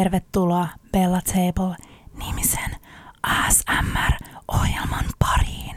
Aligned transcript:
tervetuloa 0.00 0.68
Bella 0.92 1.20
Table 1.20 1.76
nimisen 2.26 2.76
ASMR-ohjelman 3.22 5.04
pariin. 5.18 5.76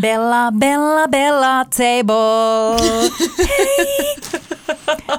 Bella, 0.00 0.52
Bella, 0.58 1.08
Bella 1.08 1.64
Table. 1.64 2.76
Hei! 3.48 4.16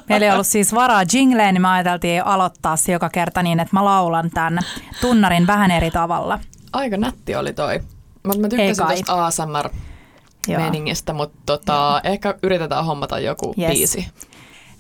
Meillä 0.10 0.26
ei 0.26 0.32
ollut 0.32 0.48
siis 0.48 0.74
varaa 0.76 1.04
jingleen, 1.14 1.54
niin 1.54 1.62
me 1.62 1.68
ajateltiin 1.68 2.26
aloittaa 2.26 2.76
se 2.76 2.92
joka 2.92 3.10
kerta 3.10 3.44
niin, 3.44 3.60
että 3.60 3.76
mä 3.76 3.86
laulan 3.86 4.30
tämän 4.30 4.60
tunnarin 5.02 5.48
vähän 5.48 5.72
eri 5.72 5.92
tavalla. 5.92 6.40
Aika 6.74 6.98
nätti 6.98 7.36
oli 7.36 7.54
toi. 7.54 7.80
Mutta 8.26 8.40
mä 8.42 8.46
Ei 8.48 8.50
tykkäsin 8.50 8.86
kai. 8.86 8.96
tuosta 8.96 9.26
ASMR-meningistä, 9.26 11.14
mutta 11.14 11.42
tota, 11.46 12.02
ehkä 12.04 12.36
yritetään 12.44 12.86
hommata 12.86 13.20
joku 13.20 13.54
Yes. 13.60 13.70
biisi. 13.72 14.08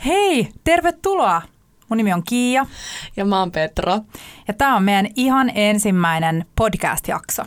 Hei, 0.05 0.49
tervetuloa! 0.63 1.41
Mun 1.91 1.97
nimi 1.97 2.13
on 2.13 2.23
Kiia 2.23 2.65
Ja 3.15 3.25
mä 3.25 3.39
oon 3.39 3.51
Petra. 3.51 3.99
ja 4.47 4.53
tämä 4.53 4.75
on 4.75 4.83
meidän 4.83 5.07
ihan 5.15 5.51
ensimmäinen 5.55 6.45
podcast-jakso. 6.55 7.43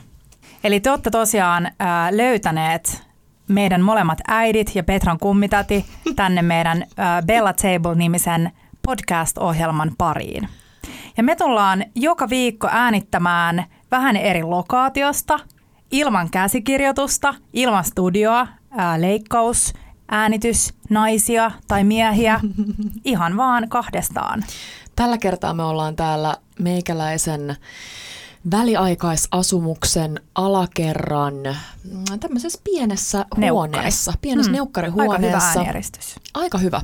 Eli 0.64 0.80
te 0.80 0.90
olette 0.90 1.10
tosiaan 1.10 1.70
ää, 1.78 2.16
löytäneet 2.16 3.02
meidän 3.48 3.80
molemmat 3.80 4.18
äidit 4.28 4.70
ja 4.74 4.82
Petran 4.82 5.18
kummitäti 5.18 5.86
tänne 6.16 6.42
meidän 6.42 6.84
ää, 6.96 7.22
Bella 7.22 7.52
Table-nimisen 7.52 8.50
podcast-ohjelman 8.86 9.92
pariin. 9.98 10.48
Ja 11.16 11.22
me 11.22 11.36
tullaan 11.36 11.84
joka 11.94 12.28
viikko 12.30 12.68
äänittämään 12.70 13.64
vähän 13.90 14.16
eri 14.16 14.42
lokaatiosta, 14.42 15.38
ilman 15.90 16.30
käsikirjoitusta, 16.30 17.34
ilman 17.52 17.84
studioa, 17.84 18.46
ää, 18.70 19.00
leikkaus, 19.00 19.72
äänitys, 20.08 20.74
naisia 20.90 21.50
tai 21.68 21.84
miehiä, 21.84 22.40
ihan 23.04 23.36
vaan 23.36 23.68
kahdestaan. 23.68 24.44
Tällä 24.96 25.18
kertaa 25.18 25.54
me 25.54 25.62
ollaan 25.62 25.96
täällä 25.96 26.36
meikäläisen 26.58 27.56
väliaikaisasumuksen 28.50 30.20
alakerran 30.34 31.34
mm, 31.34 32.18
tämmöisessä 32.20 32.60
pienessä 32.64 33.18
Neukkari. 33.18 33.48
huoneessa, 33.50 34.12
pienessä 34.20 34.50
Mm. 34.50 34.52
mm. 34.52 34.56
neukkarihuoneessa. 34.56 35.36
Aika 35.38 35.50
hyvä 35.50 35.58
äänieristys. 35.60 36.16
Aika 36.34 36.58
hyvä. 36.58 36.80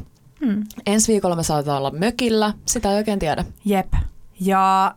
Hmm. 0.46 0.64
Ensi 0.86 1.12
viikolla 1.12 1.36
me 1.36 1.42
saatetaan 1.42 1.78
olla 1.78 1.90
mökillä, 1.90 2.52
sitä 2.66 2.90
ei 2.90 2.96
oikein 2.96 3.18
tiedä. 3.18 3.44
Jep. 3.64 3.92
Ja 4.40 4.94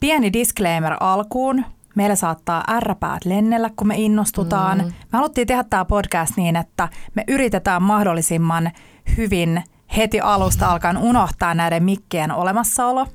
pieni 0.00 0.32
disclaimer 0.32 0.96
alkuun. 1.00 1.64
Meillä 1.98 2.16
saattaa 2.16 2.64
ärräpäät 2.68 3.24
lennellä, 3.24 3.70
kun 3.76 3.86
me 3.86 3.94
innostutaan. 3.96 4.78
Mm. 4.78 4.84
Me 4.84 4.92
haluttiin 5.12 5.46
tehdä 5.46 5.64
tämä 5.64 5.84
podcast 5.84 6.36
niin, 6.36 6.56
että 6.56 6.88
me 7.14 7.24
yritetään 7.28 7.82
mahdollisimman 7.82 8.70
hyvin 9.16 9.62
heti 9.96 10.20
alusta 10.20 10.66
alkaen 10.66 10.96
unohtaa 10.96 11.54
näiden 11.54 11.82
mikkien 11.84 12.32
olemassaolo. 12.32 13.06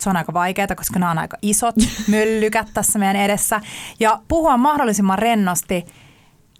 Se 0.00 0.10
on 0.10 0.16
aika 0.16 0.32
vaikeaa, 0.32 0.76
koska 0.76 0.98
nämä 0.98 1.10
on 1.10 1.18
aika 1.18 1.36
isot 1.42 1.74
möllykät 2.08 2.66
tässä 2.74 2.98
meidän 2.98 3.16
edessä. 3.16 3.60
Ja 4.00 4.20
puhua 4.28 4.56
mahdollisimman 4.56 5.18
rennosti 5.18 5.84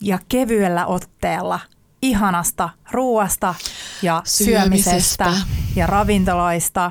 ja 0.01 0.19
kevyellä 0.29 0.87
otteella 0.87 1.61
ihanasta 2.03 2.69
ruuasta 2.91 3.55
ja 4.03 4.23
syömisestä, 4.25 5.25
Syömisestä. 5.25 5.33
ja 5.77 5.87
ravintoloista 5.87 6.91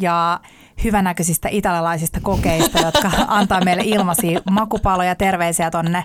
ja 0.00 0.40
hyvänäköisistä 0.84 1.48
italialaisista 1.48 2.20
kokeista, 2.20 2.78
jotka 2.78 3.10
antaa 3.28 3.64
meille 3.64 3.82
ilmaisia 3.86 4.40
makupaloja. 4.50 5.14
Terveisiä 5.14 5.70
tonne 5.70 6.04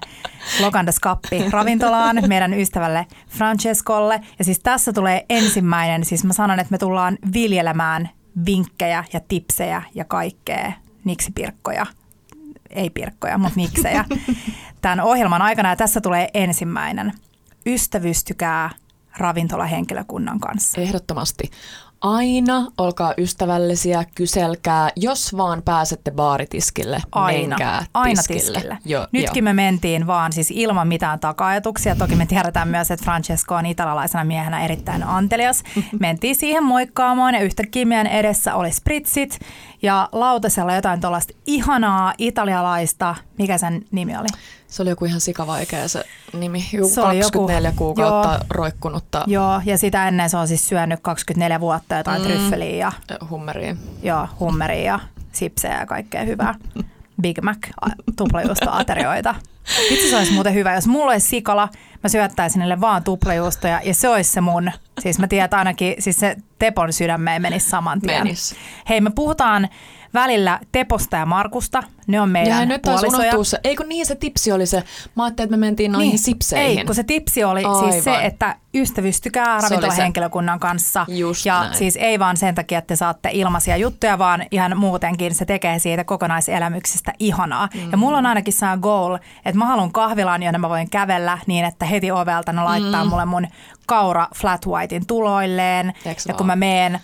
Lokandas 0.61 0.99
Kappi 0.99 1.49
ravintolaan 1.49 2.23
meidän 2.27 2.53
ystävälle 2.53 3.07
Francescolle. 3.27 4.21
Ja 4.39 4.45
siis 4.45 4.59
tässä 4.59 4.93
tulee 4.93 5.25
ensimmäinen, 5.29 6.05
siis 6.05 6.23
mä 6.23 6.33
sanon, 6.33 6.59
että 6.59 6.71
me 6.71 6.77
tullaan 6.77 7.17
viljelemään 7.33 8.09
vinkkejä 8.45 9.03
ja 9.13 9.19
tipsejä 9.27 9.81
ja 9.95 10.05
kaikkea, 10.05 10.71
niksipirkkoja, 11.03 11.85
ei 12.69 12.89
pirkkoja, 12.89 13.37
mutta 13.37 13.59
niksejä, 13.59 14.05
tämän 14.81 15.01
ohjelman 15.01 15.41
aikana. 15.41 15.69
Ja 15.69 15.75
tässä 15.75 16.01
tulee 16.01 16.29
ensimmäinen. 16.33 17.13
Ystävystykää 17.65 18.69
ravintolahenkilökunnan 19.17 20.39
kanssa. 20.39 20.81
Ehdottomasti. 20.81 21.51
Aina 22.01 22.65
olkaa 22.77 23.13
ystävällisiä, 23.17 24.03
kyselkää, 24.15 24.89
jos 24.95 25.37
vaan 25.37 25.61
pääsette 25.61 26.11
baaritiskille, 26.11 27.01
Aina, 27.11 27.47
menkää 27.47 27.85
aina 27.93 28.15
tiskille. 28.15 28.39
tiskille. 28.59 28.77
Jo, 28.85 29.07
Nytkin 29.11 29.41
jo. 29.41 29.43
me 29.43 29.53
mentiin 29.53 30.07
vaan 30.07 30.33
siis 30.33 30.51
ilman 30.51 30.87
mitään 30.87 31.19
taka-ajatuksia. 31.19 31.95
Toki 31.95 32.15
me 32.15 32.25
tiedetään 32.25 32.67
myös, 32.67 32.91
että 32.91 33.03
Francesco 33.05 33.55
on 33.55 33.65
italialaisena 33.65 34.23
miehenä 34.23 34.65
erittäin 34.65 35.03
antelias. 35.03 35.63
Mentiin 35.99 36.35
siihen 36.35 36.63
moikkaamaan 36.63 37.33
ja 37.33 37.41
yhtäkkiä 37.41 37.85
meidän 37.85 38.07
edessä 38.07 38.55
oli 38.55 38.71
spritsit 38.71 39.39
ja 39.81 40.09
lautasella 40.11 40.75
jotain 40.75 41.01
tuollaista 41.01 41.33
ihanaa 41.45 42.13
italialaista, 42.17 43.15
mikä 43.37 43.57
sen 43.57 43.85
nimi 43.91 44.17
oli? 44.17 44.27
Se 44.67 44.81
oli 44.81 44.89
joku 44.89 45.05
ihan 45.05 45.21
sikavaikea 45.21 45.87
se 45.87 46.03
nimi. 46.33 46.65
Joku 46.73 46.89
Se 46.89 47.01
oli 47.01 47.19
joku- 47.19 47.47
24 47.47 47.71
kuukautta 47.71 48.29
joo. 48.29 48.37
roikkunutta 48.49 49.23
Joo, 49.27 49.61
ja 49.65 49.77
sitä 49.77 50.07
ennen 50.07 50.29
se 50.29 50.37
on 50.37 50.47
siis 50.47 50.67
syönyt 50.69 50.99
24 51.01 51.59
vuotta 51.59 51.95
jotain 51.95 52.21
mm. 52.21 52.27
Tryffeliä 52.27 52.77
ja 52.77 52.91
hummeriin. 53.29 53.79
Joo, 54.03 54.27
hummeria 54.39 54.83
ja 54.83 54.99
sipsejä 55.31 55.79
ja 55.79 55.85
kaikkea 55.85 56.23
hyvää. 56.23 56.55
Big 57.21 57.41
Mac, 57.41 57.57
tuplajuustoaterioita. 58.17 59.35
Itse 59.89 60.09
se 60.09 60.17
olisi 60.17 60.31
muuten 60.33 60.53
hyvä, 60.53 60.73
jos 60.75 60.87
mulla 60.87 61.11
olisi 61.11 61.27
sikala, 61.27 61.69
mä 62.03 62.09
syöttäisin 62.09 62.59
niille 62.59 62.81
vaan 62.81 63.03
tuplajuustoja 63.03 63.81
ja 63.83 63.93
se 63.93 64.09
olisi 64.09 64.31
se 64.31 64.41
mun. 64.41 64.71
Siis 64.99 65.19
mä 65.19 65.27
tiedän 65.27 65.45
että 65.45 65.57
ainakin, 65.57 65.95
siis 65.99 66.19
se 66.19 66.35
Tepon 66.59 66.93
sydämeen 66.93 67.41
menisi 67.41 67.69
saman 67.69 68.01
tien. 68.01 68.23
Menis. 68.23 68.55
Hei, 68.89 69.01
me 69.01 69.09
puhutaan 69.15 69.69
välillä 70.13 70.59
Teposta 70.71 71.17
ja 71.17 71.25
Markusta. 71.25 71.83
Ne 72.07 72.21
on 72.21 72.29
Ja 72.29 72.31
meidän 72.31 72.67
nyt 72.67 72.81
taas 72.81 73.01
puolisoja. 73.01 73.43
se. 73.43 73.59
Eikö 73.63 73.83
niin 73.83 74.05
se 74.05 74.15
tipsi 74.15 74.51
oli 74.51 74.65
se? 74.65 74.83
Mä 75.15 75.23
ajattelin, 75.23 75.47
että 75.47 75.57
me 75.57 75.65
mentiin 75.65 75.91
noihin 75.91 76.19
sipseihin. 76.19 76.79
Ei, 76.79 76.85
kun 76.85 76.95
se 76.95 77.03
tipsi 77.03 77.43
oli 77.43 77.61
siis 77.79 78.03
se, 78.03 78.11
Aivan. 78.11 78.25
että 78.25 78.55
ystävystykää 78.75 79.45
Se 79.45 79.51
oli 79.51 79.61
ravintolahenkilökunnan 79.75 80.59
kanssa. 80.59 81.05
Just 81.09 81.45
ja 81.45 81.61
näin. 81.61 81.75
siis 81.75 81.95
ei 81.95 82.19
vaan 82.19 82.37
sen 82.37 82.55
takia, 82.55 82.77
että 82.79 82.87
te 82.87 82.95
saatte 82.95 83.29
ilmaisia 83.33 83.77
juttuja, 83.77 84.17
vaan 84.19 84.45
ihan 84.51 84.77
muutenkin 84.77 85.35
se 85.35 85.45
tekee 85.45 85.79
siitä 85.79 86.03
kokonaiselämyksestä 86.03 87.13
ihanaa. 87.19 87.69
Mm. 87.73 87.91
Ja 87.91 87.97
mulla 87.97 88.17
on 88.17 88.25
ainakin 88.25 88.53
se 88.53 88.65
goal, 88.81 89.17
että 89.49 89.59
mä 89.59 89.65
haluan 89.65 89.91
kahvilaan, 89.91 90.43
jonne 90.43 90.57
mä 90.57 90.69
voin 90.69 90.89
kävellä 90.89 91.37
niin, 91.47 91.65
että 91.65 91.85
heti 91.85 92.11
ovelta 92.11 92.53
ne 92.53 92.63
laittaa 92.63 93.03
mm. 93.03 93.09
mulle 93.09 93.25
mun 93.25 93.47
kaura 93.85 94.27
flat 94.35 94.67
whitein 94.67 95.07
tuloilleen. 95.07 95.93
Eiks 96.05 96.25
ja 96.25 96.33
kun 96.33 96.47
vaan? 96.47 96.59
mä 96.59 96.65
meen 96.65 96.99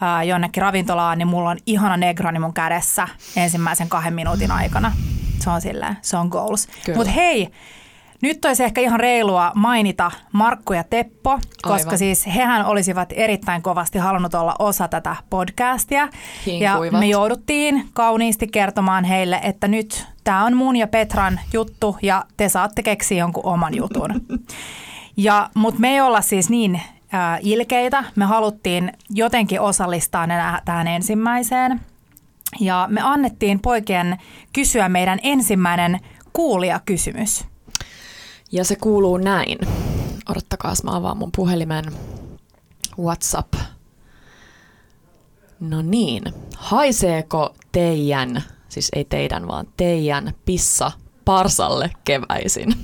ää, 0.00 0.22
jonnekin 0.22 0.62
ravintolaan, 0.62 1.18
niin 1.18 1.28
mulla 1.28 1.50
on 1.50 1.58
ihana 1.66 1.96
negroni 1.96 2.38
mun 2.38 2.54
kädessä 2.54 3.08
ensimmäisen 3.36 3.88
kahden 3.88 4.14
minuutin 4.14 4.50
aikana. 4.50 4.92
Se 5.38 5.50
on 5.50 5.60
silleen, 5.60 5.96
se 6.02 6.16
on 6.16 6.28
goals. 6.28 6.68
Mutta 6.96 7.12
hei, 7.12 7.48
nyt 8.22 8.44
olisi 8.44 8.64
ehkä 8.64 8.80
ihan 8.80 9.00
reilua 9.00 9.52
mainita 9.54 10.10
Markku 10.32 10.72
ja 10.72 10.84
Teppo, 10.84 11.38
koska 11.62 11.88
Aivan. 11.88 11.98
siis 11.98 12.26
hehän 12.26 12.66
olisivat 12.66 13.12
erittäin 13.12 13.62
kovasti 13.62 13.98
halunnut 13.98 14.34
olla 14.34 14.54
osa 14.58 14.88
tätä 14.88 15.16
podcastia. 15.30 16.08
Ja 16.46 16.72
Hinkuivat. 16.72 17.00
me 17.00 17.06
jouduttiin 17.06 17.88
kauniisti 17.92 18.46
kertomaan 18.46 19.04
heille, 19.04 19.40
että 19.42 19.68
nyt 19.68 20.06
tämä 20.26 20.44
on 20.44 20.56
mun 20.56 20.76
ja 20.76 20.86
Petran 20.86 21.40
juttu 21.52 21.96
ja 22.02 22.24
te 22.36 22.48
saatte 22.48 22.82
keksiä 22.82 23.18
jonkun 23.18 23.46
oman 23.46 23.76
jutun. 23.76 24.10
Ja, 25.16 25.50
mutta 25.54 25.80
me 25.80 25.88
ei 25.88 26.00
olla 26.00 26.20
siis 26.20 26.50
niin 26.50 26.74
äh, 26.74 27.38
ilkeitä. 27.42 28.04
Me 28.16 28.24
haluttiin 28.24 28.92
jotenkin 29.10 29.60
osallistaa 29.60 30.26
ne 30.26 30.34
tähän 30.64 30.86
ensimmäiseen. 30.86 31.80
Ja 32.60 32.86
me 32.90 33.00
annettiin 33.00 33.60
poikien 33.60 34.18
kysyä 34.52 34.88
meidän 34.88 35.18
ensimmäinen 35.22 36.00
kuulijakysymys. 36.32 37.44
Ja 38.52 38.64
se 38.64 38.76
kuuluu 38.76 39.16
näin. 39.16 39.58
Odottakaa, 40.28 40.74
mä 40.84 40.96
avaan 40.96 41.16
mun 41.16 41.32
puhelimen 41.36 41.84
WhatsApp. 42.98 43.54
No 45.60 45.82
niin. 45.82 46.22
Haiseeko 46.56 47.54
teidän, 47.72 48.42
siis 48.76 48.90
ei 48.96 49.04
teidän, 49.04 49.48
vaan 49.48 49.66
teidän 49.76 50.34
pissa 50.44 50.92
parsalle 51.24 51.90
keväisin? 52.04 52.74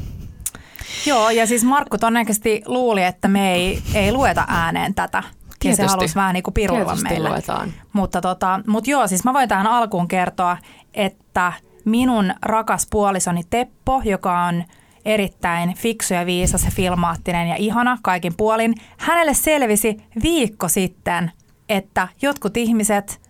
Joo, 1.07 1.31
ja 1.31 1.47
siis 1.47 1.65
Markku 1.65 1.99
todennäköisesti 1.99 2.63
luuli, 2.67 3.05
että 3.05 3.29
me 3.29 3.55
ei, 3.55 3.83
ei 3.95 4.13
lueta 4.13 4.45
ääneen 4.49 4.95
tätä. 4.95 5.19
Ja 5.19 5.71
se 5.71 5.77
Tietysti. 5.77 5.87
halusi 5.87 6.15
vähän 6.15 6.35
niin 6.35 6.43
kuin 6.43 6.55
piruilla 6.55 6.85
Tietysti 6.85 7.09
meille. 7.09 7.29
luetaan. 7.29 7.73
Mutta 7.93 8.21
tota, 8.21 8.61
mut 8.67 8.87
joo, 8.87 9.09
siis 9.09 9.25
mä 9.25 9.33
voin 9.33 9.49
tähän 9.49 9.67
alkuun 9.67 10.09
kertoa, 10.09 10.57
että 10.95 11.53
minun 11.85 12.35
rakas 12.43 12.87
puolisoni 12.91 13.43
Teppo, 13.51 14.03
joka 14.05 14.45
on 14.45 14.65
erittäin 15.05 15.75
fiksu 15.75 16.15
ja 16.15 16.27
viisas 16.27 16.65
ja 16.65 16.71
filmaattinen 16.71 17.49
ja 17.49 17.57
ihana 17.57 17.99
kaikin 18.03 18.35
puolin, 18.37 18.75
hänelle 18.97 19.35
selvisi 19.35 19.97
viikko 20.23 20.69
sitten, 20.69 21.33
että 21.69 22.09
jotkut 22.23 22.57
ihmiset, 22.57 23.21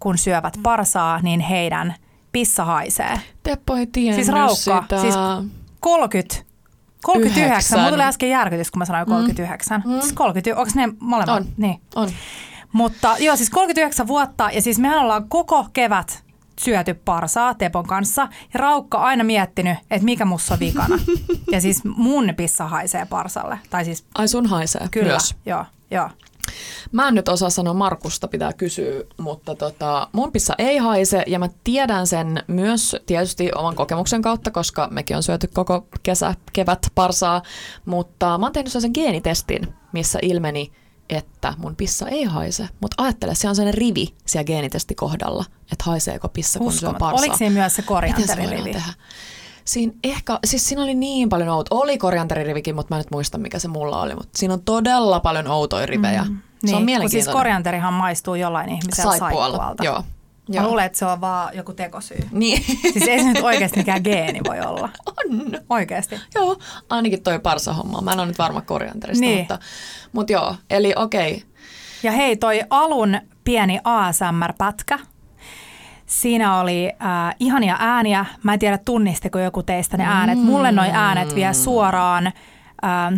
kun 0.00 0.18
syövät 0.18 0.54
parsaa, 0.62 1.20
niin 1.22 1.40
heidän 1.40 1.94
pissa 2.32 2.64
haisee. 2.64 3.20
Teppo 3.42 3.76
ei 3.76 3.86
tiennyt 3.86 4.24
Siis 4.24 4.28
raukka, 4.34 4.82
sitä. 4.82 5.00
siis 5.00 5.14
30 5.80 6.50
39. 7.02 7.44
Yhdeksän. 7.46 7.78
Mulla 7.78 7.90
tuli 7.90 8.02
äsken 8.02 8.30
järkytys, 8.30 8.70
kun 8.70 8.78
mä 8.78 8.84
sanoin 8.84 9.06
39. 9.06 9.82
Mm. 9.86 10.00
Siis 10.00 10.12
30, 10.12 10.60
onko 10.60 10.72
ne 10.74 10.88
molemmat? 11.00 11.36
On. 11.36 11.46
Niin. 11.56 11.80
On. 11.94 12.08
Mutta 12.72 13.16
joo, 13.18 13.36
siis 13.36 13.50
39 13.50 14.06
vuotta 14.06 14.50
ja 14.52 14.62
siis 14.62 14.78
mehän 14.78 14.98
ollaan 14.98 15.28
koko 15.28 15.66
kevät 15.72 16.24
syöty 16.60 16.94
parsaa 16.94 17.54
Tepon 17.54 17.86
kanssa 17.86 18.28
ja 18.54 18.60
Raukka 18.60 18.98
aina 18.98 19.24
miettinyt, 19.24 19.78
että 19.90 20.04
mikä 20.04 20.24
mussa 20.24 20.54
on 20.54 20.60
vikana. 20.60 20.98
ja 21.52 21.60
siis 21.60 21.84
mun 21.84 22.34
pissa 22.36 22.66
haisee 22.68 23.06
parsalle. 23.06 23.58
Tai 23.70 23.84
siis 23.84 24.04
Ai 24.14 24.28
sun 24.28 24.46
haisee 24.46 24.88
kyllä, 24.90 25.08
myös. 25.08 25.34
joo, 25.46 25.64
joo. 25.90 26.10
Mä 26.92 27.08
en 27.08 27.14
nyt 27.14 27.28
osaa 27.28 27.50
sanoa 27.50 27.74
Markusta, 27.74 28.28
pitää 28.28 28.52
kysyä, 28.52 29.04
mutta 29.18 29.54
tota, 29.54 30.08
mun 30.12 30.32
pissa 30.32 30.54
ei 30.58 30.76
haise 30.76 31.22
ja 31.26 31.38
mä 31.38 31.48
tiedän 31.64 32.06
sen 32.06 32.42
myös 32.46 32.96
tietysti 33.06 33.50
oman 33.54 33.76
kokemuksen 33.76 34.22
kautta, 34.22 34.50
koska 34.50 34.88
mekin 34.90 35.16
on 35.16 35.22
syöty 35.22 35.46
koko 35.54 35.86
kesä, 36.02 36.34
kevät 36.52 36.86
parsaa, 36.94 37.42
mutta 37.84 38.38
mä 38.38 38.46
oon 38.46 38.52
tehnyt 38.52 38.72
sen 38.72 38.90
geenitestin, 38.94 39.74
missä 39.92 40.18
ilmeni, 40.22 40.72
että 41.08 41.54
mun 41.58 41.76
pissa 41.76 42.08
ei 42.08 42.24
haise. 42.24 42.68
Mutta 42.80 43.02
ajattele, 43.02 43.34
se 43.34 43.48
on 43.48 43.54
sellainen 43.54 43.78
rivi 43.78 44.14
siellä 44.26 44.44
geenitestikohdalla, 44.44 45.44
että 45.72 45.84
haiseeko 45.86 46.28
pissa, 46.28 46.58
kun 46.58 46.72
syö 46.72 46.76
Uskomaton. 46.76 46.98
parsaa. 46.98 47.18
Oliko 47.18 47.36
siinä 47.36 47.54
myös 47.54 47.74
se 47.76 47.82
Miten 48.16 48.26
se 48.26 48.62
tehdä? 48.72 48.92
Siinä 49.64 49.92
ehkä, 50.04 50.38
siis 50.44 50.68
siinä 50.68 50.82
oli 50.82 50.94
niin 50.94 51.28
paljon 51.28 51.48
outoja. 51.48 51.80
Oli 51.80 51.98
korianteririvikin, 51.98 52.74
mutta 52.74 52.94
mä 52.94 52.98
en 52.98 53.00
nyt 53.00 53.10
muista, 53.10 53.38
mikä 53.38 53.58
se 53.58 53.68
mulla 53.68 54.02
oli. 54.02 54.14
Mutta 54.14 54.38
siinä 54.38 54.54
on 54.54 54.62
todella 54.62 55.20
paljon 55.20 55.46
outoja 55.48 55.86
rivejä. 55.86 56.22
Mm, 56.24 56.26
se 56.28 56.32
on 56.32 56.36
Niin, 56.36 56.70
kun 56.70 56.76
siis 56.78 56.84
mielenkiintoinen. 56.84 57.32
korianterihan 57.38 57.94
maistuu 57.94 58.34
jollain 58.34 58.68
ihmisellä 58.68 59.18
Saippualla, 59.18 59.56
saippualta. 59.56 59.84
joo. 59.84 60.04
Mä 60.48 60.56
Joo. 60.56 60.66
luulen, 60.66 60.84
että 60.86 60.98
se 60.98 61.06
on 61.06 61.20
vaan 61.20 61.56
joku 61.56 61.72
tekosyy. 61.72 62.28
Niin. 62.30 62.64
Siis 62.92 63.08
ei 63.08 63.18
se 63.22 63.24
nyt 63.32 63.44
oikeasti 63.44 63.76
mikään 63.78 64.00
geeni 64.04 64.40
voi 64.48 64.60
olla. 64.60 64.88
on. 65.06 65.58
Oikeasti. 65.70 66.20
Joo, 66.34 66.56
ainakin 66.90 67.22
toi 67.22 67.38
parsahomma. 67.38 68.00
Mä 68.00 68.12
en 68.12 68.18
ole 68.18 68.26
nyt 68.26 68.38
varma 68.38 68.60
korianterista, 68.60 69.20
Niin. 69.20 69.38
mutta, 69.38 69.58
mutta 70.12 70.32
joo. 70.32 70.54
Eli 70.70 70.92
okei, 70.96 71.32
okay. 71.34 71.48
Ja 72.02 72.12
hei, 72.12 72.36
toi 72.36 72.60
alun 72.70 73.20
pieni 73.44 73.80
ASMR-pätkä. 73.84 74.98
Siinä 76.10 76.60
oli 76.60 76.92
äh, 77.02 77.34
ihania 77.38 77.76
ääniä. 77.78 78.26
Mä 78.42 78.52
en 78.52 78.58
tiedä, 78.58 78.78
tunnistiko 78.78 79.38
joku 79.38 79.62
teistä 79.62 79.96
ne 79.96 80.04
äänet. 80.06 80.38
Mulle 80.38 80.72
noi 80.72 80.88
äänet 80.92 81.34
vie 81.34 81.54
suoraan 81.54 82.26
äh, 82.26 82.32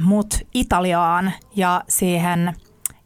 mut 0.03 0.35
Italiaan 0.55 1.33
ja 1.57 1.83
siihen 1.89 2.55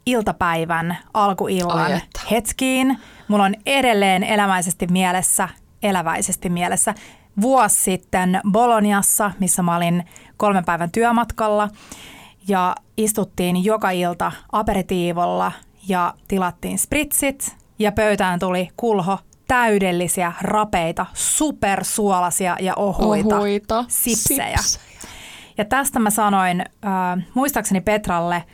iltapäivän 0.07 0.97
alkuillan 1.15 1.93
Ai 1.93 2.01
hetkiin. 2.31 2.99
Mulla 3.29 3.45
on 3.45 3.55
edelleen 3.67 4.25
elämäisesti 4.25 4.87
mielessä, 4.87 5.49
eläväisesti 5.83 6.49
mielessä 6.49 6.95
vuosi 7.41 7.83
sitten 7.83 8.41
Boloniassa, 8.51 9.31
missä 9.41 9.63
mä 9.63 9.77
olin 9.77 10.05
kolmen 10.37 10.65
päivän 10.65 10.91
työmatkalla 10.91 11.69
ja 12.49 12.75
istuttiin 12.97 13.65
joka 13.65 13.91
ilta 13.91 14.33
aperitiivolla 14.53 15.53
ja 15.89 16.15
tilattiin 16.29 16.79
spritsit 16.79 17.57
ja 17.79 17.93
pöytään 17.93 18.39
tuli 18.39 18.69
kulho 18.77 19.19
täydellisiä, 19.49 20.33
rapeita, 20.41 21.07
supersuolasia 21.15 22.57
ja 22.61 22.75
ohuita, 22.75 23.37
Ohuita 23.37 23.85
sipsejä. 23.89 24.57
sipsejä. 24.57 24.87
Ja 25.59 25.65
tästä 25.65 25.99
mä 25.99 26.11
sanoin 26.11 26.61
äh, 26.61 27.27
muistaakseni 27.35 27.81
Petralle 27.81 28.45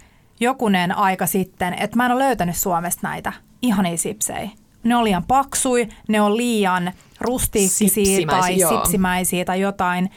jokunen 0.40 0.98
aika 0.98 1.26
sitten, 1.26 1.74
että 1.74 1.96
mä 1.96 2.06
en 2.06 2.12
ole 2.12 2.24
löytänyt 2.24 2.56
Suomesta 2.56 3.08
näitä 3.08 3.32
ihania 3.62 3.96
sipsejä. 3.96 4.50
Ne 4.84 4.96
on 4.96 5.04
liian 5.04 5.24
paksui, 5.24 5.88
ne 6.08 6.20
on 6.20 6.36
liian 6.36 6.92
rustiikkisia 7.20 7.88
Sipsimäisiä, 7.88 8.40
tai 8.40 8.58
joo. 8.58 8.70
sipsimäisiä 8.70 9.44
tai 9.44 9.60
jotain. 9.60 10.10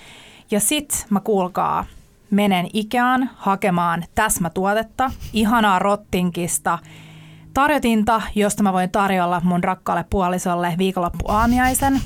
Ja 0.51 0.59
sit 0.59 1.05
mä 1.09 1.19
kuulkaa, 1.19 1.85
menen 2.31 2.67
Ikeaan 2.73 3.29
hakemaan 3.35 4.03
täsmätuotetta, 4.15 5.11
ihanaa 5.33 5.79
rottinkista, 5.79 6.79
tarjotinta, 7.55 8.21
josta 8.35 8.63
mä 8.63 8.73
voin 8.73 8.89
tarjolla 8.89 9.41
mun 9.43 9.63
rakkaalle 9.63 10.05
puolisolle 10.09 10.75
viikonloppuaamiaisen. 10.77 12.01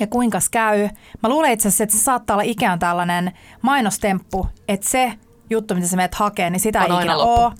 Ja 0.00 0.06
kuinkas 0.06 0.48
käy? 0.48 0.88
Mä 1.22 1.28
luulen 1.28 1.52
itse 1.52 1.68
asiassa, 1.68 1.84
että 1.84 1.96
se 1.96 2.02
saattaa 2.02 2.34
olla 2.34 2.42
Ikean 2.42 2.78
tällainen 2.78 3.32
mainostemppu, 3.62 4.46
että 4.68 4.88
se 4.88 5.12
juttu, 5.50 5.74
mitä 5.74 5.86
sä 5.86 5.96
menet 5.96 6.14
hakee, 6.14 6.50
niin 6.50 6.60
sitä 6.60 6.84
On 6.84 6.92
ei 6.92 6.98
ikinä 6.98 7.16
ole. 7.16 7.52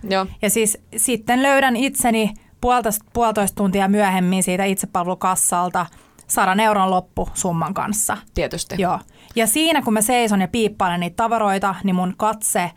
Ja 0.43 0.51
siis 0.51 0.79
sitten 0.97 1.43
löydän 1.43 1.77
itseni 1.77 2.35
puolitoista, 2.61 3.05
puolitoista 3.13 3.57
tuntia 3.57 3.89
myöhemmin 3.89 4.43
siitä 4.43 4.65
itsepalvelukassalta 4.65 5.87
100 6.27 6.63
euron 6.63 6.91
loppusumman 6.91 7.75
kanssa. 7.75 8.17
Tietysti. 8.35 8.75
Joo. 8.79 8.99
Ja 9.37 9.47
siinä 9.47 9.83
kun 9.83 9.93
mä 9.93 10.01
seison 10.01 10.41
ja 10.41 10.49
piippailen 10.49 11.01
niitä 11.01 11.17
tavaroita, 11.17 11.75
niin 11.85 11.97
mun 11.97 12.15
katse 12.17 12.71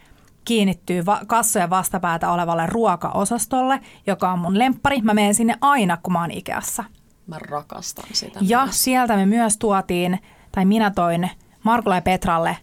kiinnittyy 0.45 1.05
va- 1.05 1.21
kassojen 1.27 1.69
vastapäätä 1.69 2.31
olevalle 2.31 2.65
ruokaosastolle, 2.65 3.79
joka 4.07 4.31
on 4.31 4.39
mun 4.39 4.59
lemppari. 4.59 5.01
Mä 5.01 5.13
menen 5.13 5.35
sinne 5.35 5.55
aina, 5.61 5.97
kun 6.03 6.13
mä 6.13 6.21
oon 6.21 6.31
Ikeassa. 6.31 6.83
Mä 7.27 7.39
rakastan 7.39 8.09
sitä. 8.13 8.39
Ja 8.41 8.63
myös. 8.63 8.83
sieltä 8.83 9.15
me 9.15 9.25
myös 9.25 9.57
tuotiin, 9.57 10.19
tai 10.51 10.65
minä 10.65 10.91
toin 10.91 11.29
Markulle 11.63 11.95
ja 11.95 12.01
Petralle 12.01 12.57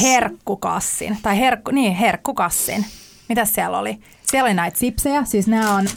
herkkukassin. 0.00 1.18
Tai 1.22 1.38
herkku, 1.38 1.70
niin, 1.70 1.94
herkkukassin. 1.94 2.86
Mitäs 3.28 3.54
siellä 3.54 3.78
oli? 3.78 4.00
Siellä 4.22 4.46
oli 4.46 4.54
näitä 4.54 4.78
sipsejä, 4.78 5.24
siis 5.24 5.46
nämä 5.46 5.74
on, 5.74 5.88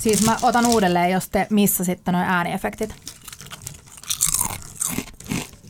siis 0.00 0.26
mä 0.26 0.36
otan 0.42 0.66
uudelleen, 0.66 1.10
jos 1.10 1.28
te 1.28 1.46
missasitte 1.50 2.12
noin 2.12 2.24
ääniefektit. 2.24 2.94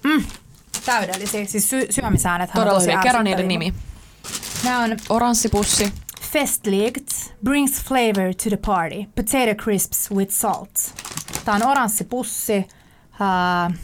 Mm, 0.04 0.24
täydellisiä, 0.86 1.44
siis 1.46 1.70
sy- 1.70 1.86
syömisäänet 1.90 2.50
Todella 2.52 2.80
hyviä. 2.80 2.98
Kerro 3.02 3.22
niiden 3.22 3.48
nimi. 3.48 3.74
Nämä 4.64 4.78
on 4.80 4.96
Oranssipussi. 5.08 5.92
Festligt 6.32 7.10
brings 7.44 7.82
flavor 7.82 8.34
to 8.42 8.48
the 8.48 8.56
party. 8.66 9.04
Potato 9.14 9.54
crisps 9.64 10.10
with 10.10 10.32
salt. 10.32 10.70
Tämä 11.44 11.54
on 11.56 11.62
oranssipussi. 11.70 12.68
Uh, 13.14 13.74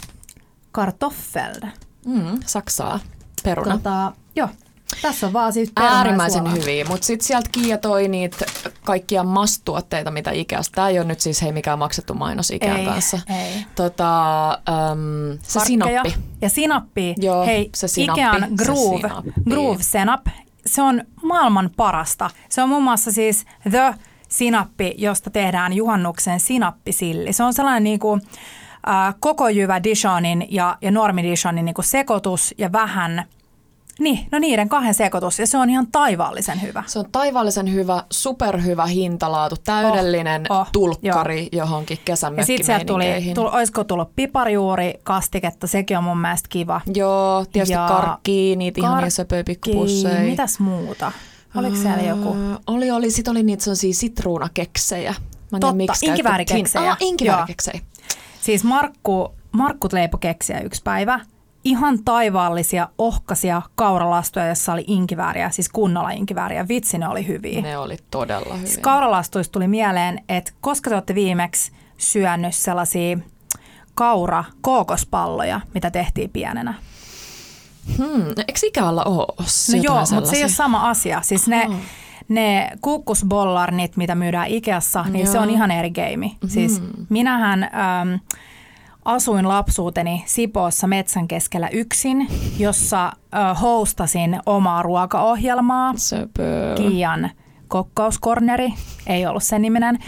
kartoffel. 0.73 1.55
Mm, 2.07 2.41
Saksaa. 2.47 3.01
Peruna. 3.43 3.73
Tota, 3.77 4.13
joo, 4.37 4.49
tässä 5.03 5.27
on 5.27 5.33
vaan 5.33 5.53
siis 5.53 5.73
Äärimmäisen 5.77 6.53
hyviä, 6.53 6.85
mutta 6.85 7.07
sitten 7.07 7.27
sieltä 7.27 7.49
Kiia 7.53 7.79
toi 7.79 8.09
niitä 8.09 8.47
kaikkia 8.85 9.25
mastuotteita, 9.25 10.11
mitä 10.11 10.31
Ikeasta. 10.31 10.75
Tämä 10.75 10.89
ei 10.89 10.99
ole 10.99 11.07
nyt 11.07 11.21
siis 11.21 11.43
hei 11.43 11.53
mikään 11.53 11.79
maksettu 11.79 12.15
mainos 12.15 12.51
Ikean 12.51 12.77
Ei, 12.77 12.85
kanssa. 12.85 13.19
ei. 13.29 13.67
Tota, 13.75 14.49
äm, 14.51 15.39
se 15.43 15.61
sinappi. 15.61 16.15
Ja 16.43 16.49
sinappi. 16.49 17.15
Joo, 17.19 17.47
Hei, 17.47 17.71
se 17.75 17.89
sinappi, 17.89 18.21
Ikean 18.21 18.41
se 18.41 18.65
Groove, 18.65 18.97
sinappi. 18.97 19.33
Groove 19.51 19.83
Senap, 19.83 20.27
se 20.67 20.83
on 20.83 21.03
maailman 21.23 21.71
parasta. 21.77 22.31
Se 22.49 22.63
on 22.63 22.69
muun 22.69 22.83
muassa 22.83 23.13
siis 23.13 23.45
The 23.71 23.95
Sinappi, 24.29 24.95
josta 24.99 25.31
tehdään 25.31 25.73
juhannuksen 25.73 26.41
sinappisilli. 26.41 27.33
Se 27.33 27.45
on 27.45 27.55
sellainen 27.55 27.85
niin 27.85 27.99
kuin, 27.99 28.21
äh, 28.89 29.15
koko 29.21 29.49
jyvä 29.49 29.83
Dijonin 29.83 30.47
ja, 30.51 30.79
ja 30.83 30.91
normi 30.91 31.23
Dijonin 31.23 31.65
niin 31.65 31.75
kuin 31.75 31.85
sekoitus 31.85 32.55
ja 32.59 32.73
vähän, 32.73 33.25
niin, 34.01 34.27
no 34.33 34.39
niiden 34.39 34.69
kahden 34.69 34.95
sekoitus. 34.95 35.39
Ja 35.39 35.47
se 35.47 35.59
on 35.59 35.71
ihan 35.71 35.87
taivaallisen 35.93 36.63
hyvä. 36.63 36.85
Se 36.87 36.99
on 36.99 37.05
taivaallisen 37.13 37.73
hyvä, 37.73 38.05
superhyvä 38.11 38.87
hintalaatu, 38.87 39.57
täydellinen 39.65 40.47
Oh, 40.51 40.59
oh, 40.59 40.69
tulkkari 40.73 41.49
johonkin 41.53 41.99
Ja 42.37 42.45
sitten 42.45 42.67
sieltä 42.67 42.85
tuli, 42.85 43.33
tuli, 43.35 43.51
olisiko 43.53 43.85
tullut 43.85 44.17
piparijuuri 44.17 44.95
kastiketta, 45.03 45.67
sekin 45.67 45.99
on 45.99 46.05
mun 46.05 46.19
mielestä 46.19 46.49
kiva. 46.49 46.81
Joo, 46.95 47.45
tietysti 47.53 47.73
Ja 47.73 47.87
karkkia, 47.89 48.57
niitä 48.57 48.81
karkki, 48.81 49.03
niissä 49.03 49.17
söpöjä 49.17 49.45
pikkupusseja. 49.45 50.21
Mitäs 50.21 50.61
muuta? 50.61 51.13
Oliko 51.57 51.77
siellä 51.77 52.03
joku? 52.03 52.35
Öö, 52.35 52.57
Oli, 52.67 52.91
oli. 52.91 53.11
Sitten 53.11 53.31
oli 53.31 53.43
niitä 53.43 53.65
sellaisia 53.65 53.95
sitruunakeksejä. 53.95 55.15
Mä 55.51 55.57
en 55.57 55.61
Totta, 55.61 55.75
miksi 55.75 56.07
inkiväärikeksejä. 56.07 56.91
Ah, 56.91 56.97
inkiväärikeksejä. 57.01 57.81
Siis 58.43 58.65
Markku, 58.65 59.35
Markku 59.53 59.89
leipo 59.93 60.19
keksiä 60.19 60.61
yksi 60.61 60.83
päivä. 60.83 61.21
Ihan 61.65 62.05
taivaallisia, 62.05 62.89
ohkaisia 62.99 63.63
kauralastuja, 63.75 64.47
jossa 64.47 64.73
oli 64.73 64.85
inkivääriä, 64.87 65.51
siis 65.51 65.69
kunnolla 65.69 66.11
inkivääriä. 66.11 66.69
Vitsi, 66.69 66.99
ne 66.99 67.09
oli 67.09 67.27
hyviä. 67.27 67.61
Ne 67.61 67.79
oli 67.79 67.97
todella 68.11 68.55
hyviä. 68.55 68.67
Siis 68.67 68.79
kauralastuista 68.79 69.53
tuli 69.53 69.69
mieleen, 69.69 70.25
että 70.29 70.53
koska 70.61 70.91
te 70.91 70.97
olette 70.97 71.15
viimeksi 71.15 71.73
syönyt 71.99 72.55
sellaisia 72.55 73.19
kaura 73.95 74.45
kookospalloja, 74.61 75.61
mitä 75.75 75.91
tehtiin 75.91 76.31
pienenä. 76.31 76.75
Hmm, 77.99 78.29
eikö 78.29 78.61
ikällä 78.63 79.03
ole 79.05 79.27
No 79.39 79.83
joo, 79.83 80.05
mutta 80.15 80.31
se 80.31 80.37
ei 80.37 80.43
ole 80.43 80.51
sama 80.51 80.91
asia. 80.91 81.23
Siis 81.23 81.49
ne, 81.49 81.71
ne 82.29 82.71
kukkusbollarnit, 82.81 83.97
mitä 83.97 84.15
myydään 84.15 84.49
Ikeassa, 84.49 85.05
niin 85.11 85.27
se 85.27 85.33
Joo. 85.33 85.43
on 85.43 85.51
ihan 85.51 85.71
eri 85.71 85.91
game. 85.91 86.31
Siis 86.47 86.83
minähän 87.09 87.63
äm, 87.63 88.21
asuin 89.05 89.49
lapsuuteni 89.49 90.23
Sipoossa 90.27 90.87
metsän 90.87 91.29
keskellä 91.29 91.69
yksin, 91.69 92.27
jossa 92.59 93.07
äh, 93.07 93.61
hostasin 93.61 94.41
omaa 94.47 94.83
ruokaohjelmaa. 94.83 95.93
Söpö. 95.97 96.75
Kiian 96.77 97.31
kokkauskorneri, 97.69 98.75
ei 99.07 99.27
ollut 99.27 99.43
sen 99.43 99.63
niminen, 99.63 99.99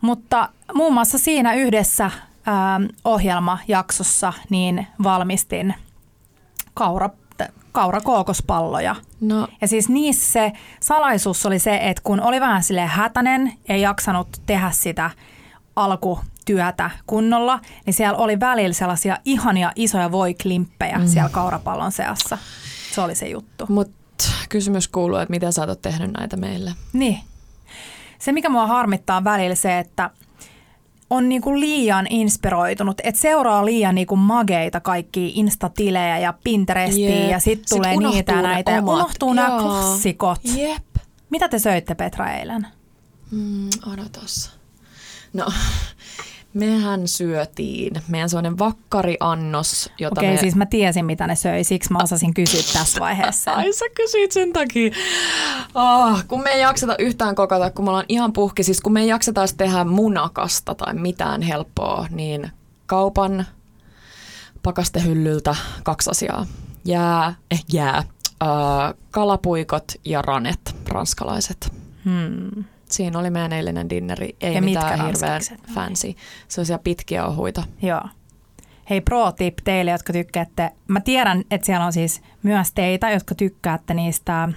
mutta 0.00 0.48
muun 0.74 0.94
muassa 0.94 1.18
siinä 1.18 1.54
yhdessä 1.54 2.04
ähm, 2.04 2.84
ohjelmajaksossa 3.04 4.32
niin 4.50 4.86
valmistin 5.02 5.74
kaura, 6.74 7.10
kaurakookospalloja. 7.72 8.96
No, 9.20 9.48
Ja 9.60 9.68
siis 9.68 9.88
niissä 9.88 10.32
se 10.32 10.52
salaisuus 10.80 11.46
oli 11.46 11.58
se, 11.58 11.76
että 11.82 12.02
kun 12.04 12.20
oli 12.20 12.40
vähän 12.40 12.62
sille 12.62 12.86
hätänen, 12.86 13.52
ei 13.68 13.80
jaksanut 13.80 14.28
tehdä 14.46 14.70
sitä 14.70 15.10
alkutyötä 16.46 16.90
kunnolla, 17.06 17.60
niin 17.86 17.94
siellä 17.94 18.18
oli 18.18 18.40
välillä 18.40 18.74
sellaisia 18.74 19.18
ihania 19.24 19.72
isoja 19.76 20.12
voiklimppejä 20.12 20.98
mm. 20.98 21.06
siellä 21.06 21.28
kaurapallon 21.30 21.92
seassa. 21.92 22.38
Se 22.94 23.00
oli 23.00 23.14
se 23.14 23.28
juttu. 23.28 23.66
mut 23.68 23.90
kysymys 24.48 24.88
kuuluu, 24.88 25.16
että 25.16 25.30
miten 25.30 25.52
sä 25.52 25.62
oot 25.62 25.82
tehnyt 25.82 26.12
näitä 26.12 26.36
meille? 26.36 26.72
Niin. 26.92 27.20
Se, 28.18 28.32
mikä 28.32 28.48
mua 28.48 28.66
harmittaa 28.66 29.24
välillä 29.24 29.54
se, 29.54 29.78
että 29.78 30.10
on 31.10 31.28
niinku 31.28 31.60
liian 31.60 32.06
inspiroitunut, 32.10 33.00
että 33.04 33.20
seuraa 33.20 33.64
liian 33.64 33.94
niinku 33.94 34.16
mageita 34.16 34.80
kaikki 34.80 35.32
instatilejä 35.34 36.18
ja 36.18 36.34
Pinterestia 36.44 37.20
Jep. 37.20 37.30
ja 37.30 37.38
sitten 37.38 37.68
Sit 37.68 37.76
tulee 37.76 37.94
unohtuu 37.96 38.16
niitä 38.16 38.32
ja 38.32 38.42
näitä 38.42 38.70
ja 38.70 38.78
omat. 38.78 38.94
unohtuu 38.94 39.32
nämä 39.32 39.58
klassikot. 39.62 40.40
Jep. 40.44 40.82
Mitä 41.30 41.48
te 41.48 41.58
söitte 41.58 41.94
Petra 41.94 42.32
eilen? 42.32 42.66
Mm, 43.30 43.68
odotas. 43.92 44.56
No, 45.32 45.46
mehän 46.56 47.08
syötiin 47.08 48.02
meidän 48.08 48.28
sellainen 48.28 48.58
vakkariannos, 48.58 49.90
jota 49.98 50.20
Okei, 50.20 50.30
me... 50.30 50.36
siis 50.36 50.56
mä 50.56 50.66
tiesin 50.66 51.04
mitä 51.04 51.26
ne 51.26 51.36
söi, 51.36 51.64
siksi 51.64 51.92
mä 51.92 51.98
osasin 52.02 52.34
kysyä 52.34 52.60
tässä 52.72 53.00
vaiheessa. 53.00 53.52
Ai 53.52 53.72
sä 53.72 53.84
kysyit 53.94 54.32
sen 54.32 54.52
takia. 54.52 54.90
Oh, 55.74 56.24
kun 56.28 56.42
me 56.42 56.50
ei 56.50 56.60
jakseta 56.60 56.94
yhtään 56.98 57.34
kokata, 57.34 57.70
kun 57.70 57.84
me 57.84 57.88
ollaan 57.88 58.04
ihan 58.08 58.32
puhki, 58.32 58.62
siis 58.62 58.80
kun 58.80 58.92
me 58.92 59.00
ei 59.00 59.08
jakseta 59.08 59.44
tehdä 59.56 59.84
munakasta 59.84 60.74
tai 60.74 60.94
mitään 60.94 61.42
helppoa, 61.42 62.06
niin 62.10 62.50
kaupan 62.86 63.46
pakastehyllyltä 64.62 65.56
kaksi 65.82 66.10
asiaa. 66.10 66.46
Jää, 66.84 67.34
eh 67.50 67.64
jää, 67.72 67.96
äh, 67.98 68.94
kalapuikot 69.10 69.92
ja 70.04 70.22
ranet, 70.22 70.76
ranskalaiset. 70.88 71.72
Hmm. 72.04 72.64
Siinä 72.90 73.18
oli 73.18 73.30
meidän 73.30 73.52
eilinen 73.52 73.90
dinneri, 73.90 74.36
ei 74.40 74.54
Ja 74.54 74.62
mitään 74.62 74.90
mitkä 74.90 75.06
hirveän 75.06 75.30
ranskakset? 75.32 75.74
fancy. 75.74 76.14
Sellaisia 76.48 76.78
pitkiä 76.78 77.26
ohuita. 77.26 77.62
Joo. 77.82 78.02
Hei 78.90 79.00
pro 79.00 79.32
tip 79.32 79.58
teille, 79.64 79.90
jotka 79.90 80.12
tykkäätte. 80.12 80.70
Mä 80.88 81.00
tiedän, 81.00 81.42
että 81.50 81.66
siellä 81.66 81.86
on 81.86 81.92
siis 81.92 82.22
myös 82.42 82.72
teitä, 82.72 83.10
jotka 83.10 83.34
tykkäätte 83.34 83.94
niistä, 83.94 84.48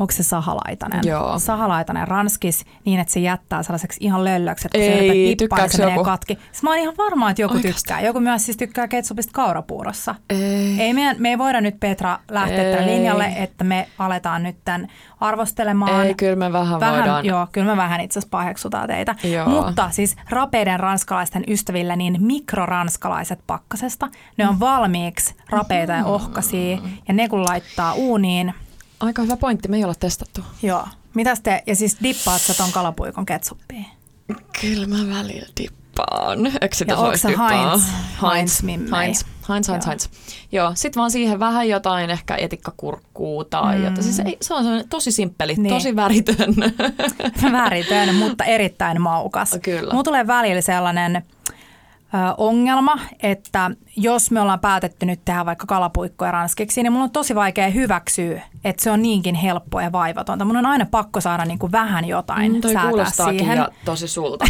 onko 0.00 0.12
se 0.12 0.22
sahalaitanen? 0.22 1.00
Joo. 1.04 1.38
Sahalaitanen 1.38 2.08
ranskis 2.08 2.64
niin, 2.84 3.00
että 3.00 3.12
se 3.12 3.20
jättää 3.20 3.62
sellaiseksi 3.62 3.98
ihan 4.02 4.24
löllöksi, 4.24 4.66
että 4.66 4.78
kun 4.78 4.84
Ei, 4.86 4.98
se 4.98 5.04
yrität 5.06 5.38
dippaa, 5.42 5.58
niin 5.58 5.70
se 5.70 5.82
joku? 5.82 6.04
katki. 6.04 6.38
Siis 6.52 6.62
mä 6.62 6.70
oon 6.70 6.78
ihan 6.78 6.94
varma, 6.98 7.30
että 7.30 7.42
joku 7.42 7.54
Oikeasti? 7.54 7.80
tykkää. 7.82 8.00
Joku 8.00 8.20
myös 8.20 8.44
siis 8.44 8.56
tykkää 8.56 8.88
ketsupista 8.88 9.32
kaurapuurossa. 9.32 10.14
Ei. 10.30 10.76
Ei 10.80 10.92
me, 10.94 11.16
me 11.18 11.28
ei 11.28 11.38
voida 11.38 11.60
nyt 11.60 11.80
Petra 11.80 12.18
lähteä 12.30 12.62
Ei. 12.68 12.76
tälle 12.76 12.92
linjalle, 12.92 13.32
että 13.36 13.64
me 13.64 13.88
aletaan 13.98 14.42
nyt 14.42 14.56
tämän 14.64 14.88
arvostelemaan. 15.20 16.06
Ei, 16.06 16.14
kyllä 16.14 16.36
me 16.36 16.52
vähän, 16.52 16.80
Vähän, 16.80 16.96
voidaan. 16.96 17.24
joo, 17.24 17.46
kyllä 17.52 17.66
me 17.66 17.76
vähän 17.76 18.00
itse 18.00 18.18
asiassa 18.18 18.30
paheksutaan 18.30 18.88
teitä. 18.88 19.14
Joo. 19.22 19.48
Mutta 19.48 19.90
siis 19.90 20.16
rapeiden 20.30 20.80
ranskalaisten 20.80 21.44
ystäville 21.48 21.96
niin 21.96 22.16
mikroranskalaiset 22.22 23.38
pakkasesta, 23.46 24.08
ne 24.36 24.48
on 24.48 24.60
valmiiksi 24.60 25.34
rapeita 25.50 25.92
ja 25.92 26.04
ohkaisia 26.04 26.78
ja 27.08 27.14
ne 27.14 27.28
kun 27.28 27.44
laittaa 27.44 27.92
uuniin, 27.92 28.54
Aika 29.00 29.22
hyvä 29.22 29.36
pointti, 29.36 29.68
me 29.68 29.76
ei 29.76 29.84
olla 29.84 29.94
testattu. 29.94 30.44
joo. 30.62 30.88
Mitäs 31.14 31.40
te, 31.40 31.62
ja 31.66 31.76
siis 31.76 31.96
dippaat 32.02 32.40
sä 32.42 32.54
ton 32.54 32.72
kalapuikon 32.72 33.26
ketsuppiin? 33.26 33.86
Kyllä 34.60 34.86
mä 34.86 35.16
välillä 35.18 35.46
dippaan. 35.60 36.46
Eikö 36.46 36.76
sitä 36.76 36.92
Ja 36.92 36.98
onko? 36.98 37.16
Heinz? 37.48 37.82
Heinz, 38.22 38.62
Heinz? 38.92 39.24
Heinz, 39.48 39.68
Heinz, 39.68 39.86
Heinz, 39.86 40.08
Joo. 40.52 40.72
Sit 40.74 40.96
vaan 40.96 41.10
siihen 41.10 41.38
vähän 41.40 41.68
jotain 41.68 42.10
ehkä 42.10 42.36
etikkakurkkuu 42.36 43.44
tai 43.44 43.76
Mm. 43.78 43.84
jotain. 43.84 44.02
Siis 44.02 44.18
ei, 44.20 44.36
se 44.40 44.54
on 44.54 44.62
sellainen 44.62 44.88
tosi 44.88 45.12
simppeli, 45.12 45.54
Niin. 45.54 45.74
tosi 45.74 45.96
väritön. 45.96 46.54
Väritön, 47.52 48.14
mutta 48.14 48.44
erittäin 48.44 49.00
maukas. 49.02 49.50
Kyllä. 49.62 49.90
Mulla 49.90 50.04
tulee 50.04 50.26
välillä 50.26 50.60
sellainen 50.60 51.22
ongelma, 52.38 52.98
että 53.22 53.70
jos 53.96 54.30
me 54.30 54.40
ollaan 54.40 54.60
päätetty 54.60 55.06
nyt 55.06 55.20
tehdä 55.24 55.46
vaikka 55.46 55.66
kalapuikkoja 55.66 56.30
ranskiksi, 56.30 56.82
niin 56.82 56.92
mulla 56.92 57.04
on 57.04 57.10
tosi 57.10 57.34
vaikea 57.34 57.70
hyväksyä, 57.70 58.42
että 58.64 58.82
se 58.82 58.90
on 58.90 59.02
niinkin 59.02 59.34
helppoa 59.34 59.82
ja 59.82 59.92
vaivatonta. 59.92 60.44
Mun 60.44 60.56
on 60.56 60.66
aina 60.66 60.86
pakko 60.90 61.20
saada 61.20 61.44
niin 61.44 61.58
kuin 61.58 61.72
vähän 61.72 62.04
jotain 62.04 62.52
Mm, 62.52 62.60
toi 62.60 62.72
säätää 62.72 63.30
siihen. 63.30 63.56
ja 63.56 63.68
tosi 63.84 64.08
sulta. 64.08 64.44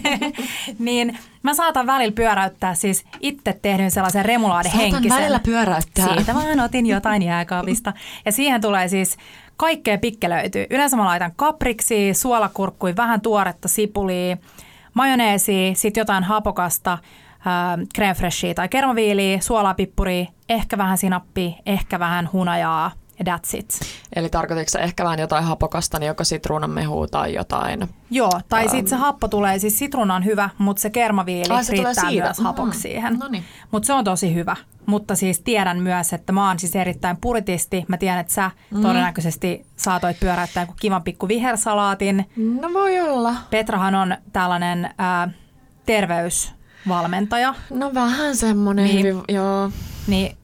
niin 0.78 1.18
mä 1.42 1.54
saatan 1.54 1.86
välillä 1.86 2.12
pyöräyttää 2.12 2.74
siis 2.74 3.04
itse 3.20 3.58
tehdyn 3.62 3.90
sellaisen 3.90 4.24
remulaade 4.24 4.68
Saatan 4.68 5.04
välillä 5.08 5.40
pyöräyttää. 5.40 6.14
Siitä 6.16 6.34
vaan 6.34 6.60
otin 6.60 6.86
jotain 6.86 7.22
jääkaapista. 7.22 7.92
Ja 8.24 8.32
siihen 8.32 8.60
tulee 8.60 8.88
siis 8.88 9.16
kaikkea 9.56 9.98
pikkelöityy. 9.98 10.66
Yleensä 10.70 10.96
mä 10.96 11.04
laitan 11.04 11.32
kapriksi, 11.36 12.14
suolakurkkui, 12.14 12.96
vähän 12.96 13.20
tuoretta 13.20 13.68
sipulia, 13.68 14.36
majoneesia, 14.96 15.74
sitten 15.74 16.00
jotain 16.00 16.24
hapokasta, 16.24 16.98
freshia 18.16 18.54
tai 18.54 18.68
kermaviiliä, 18.68 19.40
suolaa, 19.40 19.74
pippuria, 19.74 20.26
ehkä 20.48 20.78
vähän 20.78 20.98
sinappia, 20.98 21.50
ehkä 21.66 21.98
vähän 21.98 22.28
hunajaa 22.32 22.90
ja 23.18 23.36
that's 23.36 23.58
it. 23.58 23.80
Eli 24.16 24.28
tarkoitiko 24.28 24.70
sä 24.70 24.78
ehkä 24.78 25.04
vähän 25.04 25.18
jotain 25.18 25.44
hapokasta, 25.44 25.98
niin 25.98 26.06
joko 26.06 26.24
sitruunanmehua 26.24 27.06
tai 27.06 27.34
jotain? 27.34 27.88
Joo, 28.10 28.40
tai 28.48 28.68
sitten 28.68 28.88
se 28.88 28.96
happo 28.96 29.28
tulee, 29.28 29.58
siis 29.58 29.78
sitruuna 29.78 30.14
on 30.14 30.24
hyvä, 30.24 30.50
mutta 30.58 30.80
se 30.80 30.90
kermaviili 30.90 31.54
Ai, 31.54 31.64
se 31.64 31.72
riittää 31.72 32.10
myös 32.10 32.38
hapoksi 32.38 32.78
Mm. 32.78 32.82
siihen. 32.82 33.18
Noniin. 33.18 33.44
Mutta 33.70 33.86
se 33.86 33.92
on 33.92 34.04
tosi 34.04 34.34
hyvä. 34.34 34.56
Mutta 34.86 35.14
siis 35.14 35.40
tiedän 35.40 35.78
myös, 35.82 36.12
että 36.12 36.32
mä 36.32 36.48
oon 36.48 36.58
siis 36.58 36.76
erittäin 36.76 37.16
puritisti. 37.20 37.84
Mä 37.88 37.96
tiedän, 37.96 38.18
että 38.20 38.32
sä 38.32 38.50
Mm. 38.70 38.82
todennäköisesti 38.82 39.66
saatoit 39.76 40.20
pyöräyttää 40.20 40.62
joku 40.62 40.74
kivan 40.80 41.02
pikku 41.02 41.28
vihersalaatin. 41.28 42.30
No 42.60 42.72
voi 42.72 43.00
olla. 43.00 43.34
Petrahan 43.50 43.94
on 43.94 44.16
tällainen 44.32 44.90
ää, 44.98 45.28
terveysvalmentaja, 45.86 47.54
No 47.70 47.94
vähän 47.94 48.36
semmonen 48.36 48.84
Niin. 48.84 48.98
hyvin, 49.06 49.22
joo. 49.28 49.70
niin 50.06 50.36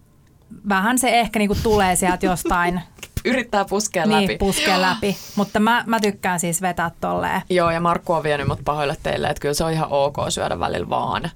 vähän 0.68 0.98
se 0.98 1.20
ehkä 1.20 1.38
niinku 1.38 1.56
tulee 1.62 1.96
sieltä 1.96 2.26
jostain 2.26 2.80
Yrittää 3.24 3.64
puskea 3.64 4.06
niin, 4.06 4.22
läpi. 4.22 4.36
puskea 4.38 4.80
läpi. 4.80 5.16
Mutta 5.36 5.60
mä, 5.60 5.84
mä 5.86 6.00
tykkään 6.00 6.40
siis 6.40 6.62
vetää 6.62 6.90
tolleen. 7.00 7.42
Joo, 7.50 7.70
ja 7.70 7.80
Markku 7.80 8.12
on 8.12 8.22
vienyt 8.22 8.48
mut 8.48 8.60
pahoille 8.64 8.96
teille, 9.02 9.28
että 9.28 9.40
kyllä 9.40 9.54
se 9.54 9.64
on 9.64 9.72
ihan 9.72 9.88
ok 9.90 10.16
syödä 10.28 10.58
välillä 10.58 10.88
vaan 10.88 11.30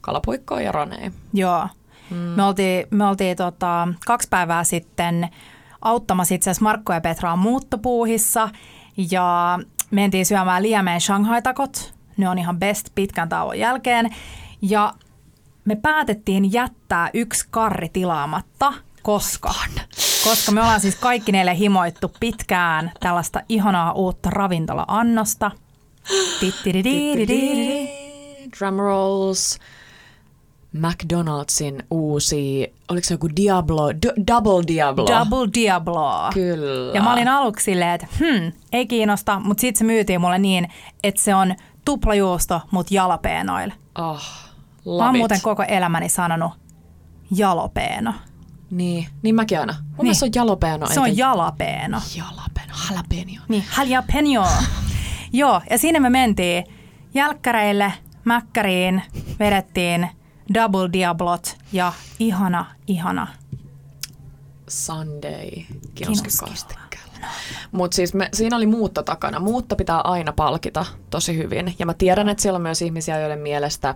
kalapuikkoa 0.00 0.60
ja 0.60 0.72
ranei. 0.72 1.10
Joo. 1.32 1.68
Mm. 2.10 2.16
Me 2.16 2.42
oltiin, 2.42 2.86
me 2.90 3.04
oltiin 3.06 3.36
tota, 3.36 3.88
kaksi 4.06 4.28
päivää 4.30 4.64
sitten 4.64 5.28
auttamassa 5.82 6.34
itse 6.34 6.50
asiassa 6.50 6.64
Markko 6.64 6.92
ja 6.92 7.00
Petraa 7.00 7.36
muuttopuuhissa 7.36 8.48
ja 9.10 9.58
mentiin 9.90 10.26
syömään 10.26 10.62
Liemeen 10.62 11.00
Shanghai-takot. 11.00 11.94
Ne 12.16 12.28
on 12.28 12.38
ihan 12.38 12.58
best 12.58 12.88
pitkän 12.94 13.28
tauon 13.28 13.58
jälkeen. 13.58 14.10
Ja 14.62 14.92
me 15.64 15.76
päätettiin 15.76 16.52
jättää 16.52 17.10
yksi 17.14 17.46
karri 17.50 17.88
tilaamatta, 17.88 18.72
koska, 19.02 19.54
koska 20.24 20.52
me 20.52 20.60
ollaan 20.60 20.80
siis 20.80 20.96
kaikki 20.96 21.32
neille 21.32 21.58
himoittu 21.58 22.12
pitkään 22.20 22.92
tällaista 23.00 23.40
ihanaa 23.48 23.92
uutta 23.92 24.30
ravintola-annosta. 24.30 25.50
Tittidididididi. 26.40 27.88
Drumrolls, 28.58 29.58
McDonaldsin 30.72 31.82
uusi, 31.90 32.74
oliko 32.88 33.04
se 33.04 33.14
joku 33.14 33.28
Diablo, 33.36 33.90
D- 33.92 34.26
Double 34.26 34.66
Diablo? 34.66 35.06
Double 35.06 35.48
Diablo. 35.54 36.30
Kyllä. 36.34 36.94
Ja 36.94 37.02
mä 37.02 37.12
olin 37.12 37.28
aluksi 37.28 37.64
silleen, 37.64 37.90
että 37.90 38.06
hmm, 38.18 38.52
ei 38.72 38.86
kiinnosta, 38.86 39.40
mutta 39.40 39.60
sitten 39.60 39.78
se 39.78 39.84
myytiin 39.84 40.20
mulle 40.20 40.38
niin, 40.38 40.68
että 41.04 41.22
se 41.22 41.34
on 41.34 41.54
tuplajuusto, 41.84 42.60
mut 42.70 42.90
jalapeenoilla. 42.90 43.74
Oh, 43.98 44.22
Mä 44.86 45.04
oon 45.06 45.16
it. 45.16 45.18
muuten 45.20 45.40
koko 45.42 45.62
elämäni 45.62 46.08
sanonut 46.08 46.52
jalopeeno. 47.36 48.14
Niin, 48.70 49.06
niin 49.22 49.34
mäkin 49.34 49.60
aina. 49.60 49.74
Mun 49.96 50.04
Niin. 50.04 50.14
se 50.14 50.24
on 50.24 50.30
jalapeno. 50.34 50.86
Se 50.86 51.00
on 51.00 51.06
eikä 51.06 51.18
jalapeeno. 51.20 52.00
jalapeno. 52.16 52.74
Niin, 53.48 53.64
jalapeno. 53.86 54.46
Joo, 55.32 55.60
ja 55.70 55.78
sinne 55.78 56.00
me 56.00 56.10
mentiin 56.10 56.64
jälkkäreille, 57.14 57.92
mäkkäriin, 58.24 59.02
vedettiin 59.38 60.08
double 60.54 60.88
diablot 60.92 61.56
ja 61.72 61.92
ihana, 62.18 62.66
ihana. 62.86 63.26
Sunday 64.68 65.50
Kinoskilla. 65.50 65.94
kioskikastikkeella. 65.94 67.26
Mutta 67.72 67.94
siis 67.94 68.14
me, 68.14 68.28
siinä 68.32 68.56
oli 68.56 68.66
muutto 68.66 69.02
takana. 69.02 69.38
Muutta 69.40 69.76
pitää 69.76 70.00
aina 70.00 70.32
palkita 70.32 70.86
tosi 71.10 71.36
hyvin. 71.36 71.74
Ja 71.78 71.86
mä 71.86 71.94
tiedän, 71.94 72.28
että 72.28 72.42
siellä 72.42 72.56
on 72.56 72.62
myös 72.62 72.82
ihmisiä, 72.82 73.20
joiden 73.20 73.38
mielestä 73.38 73.94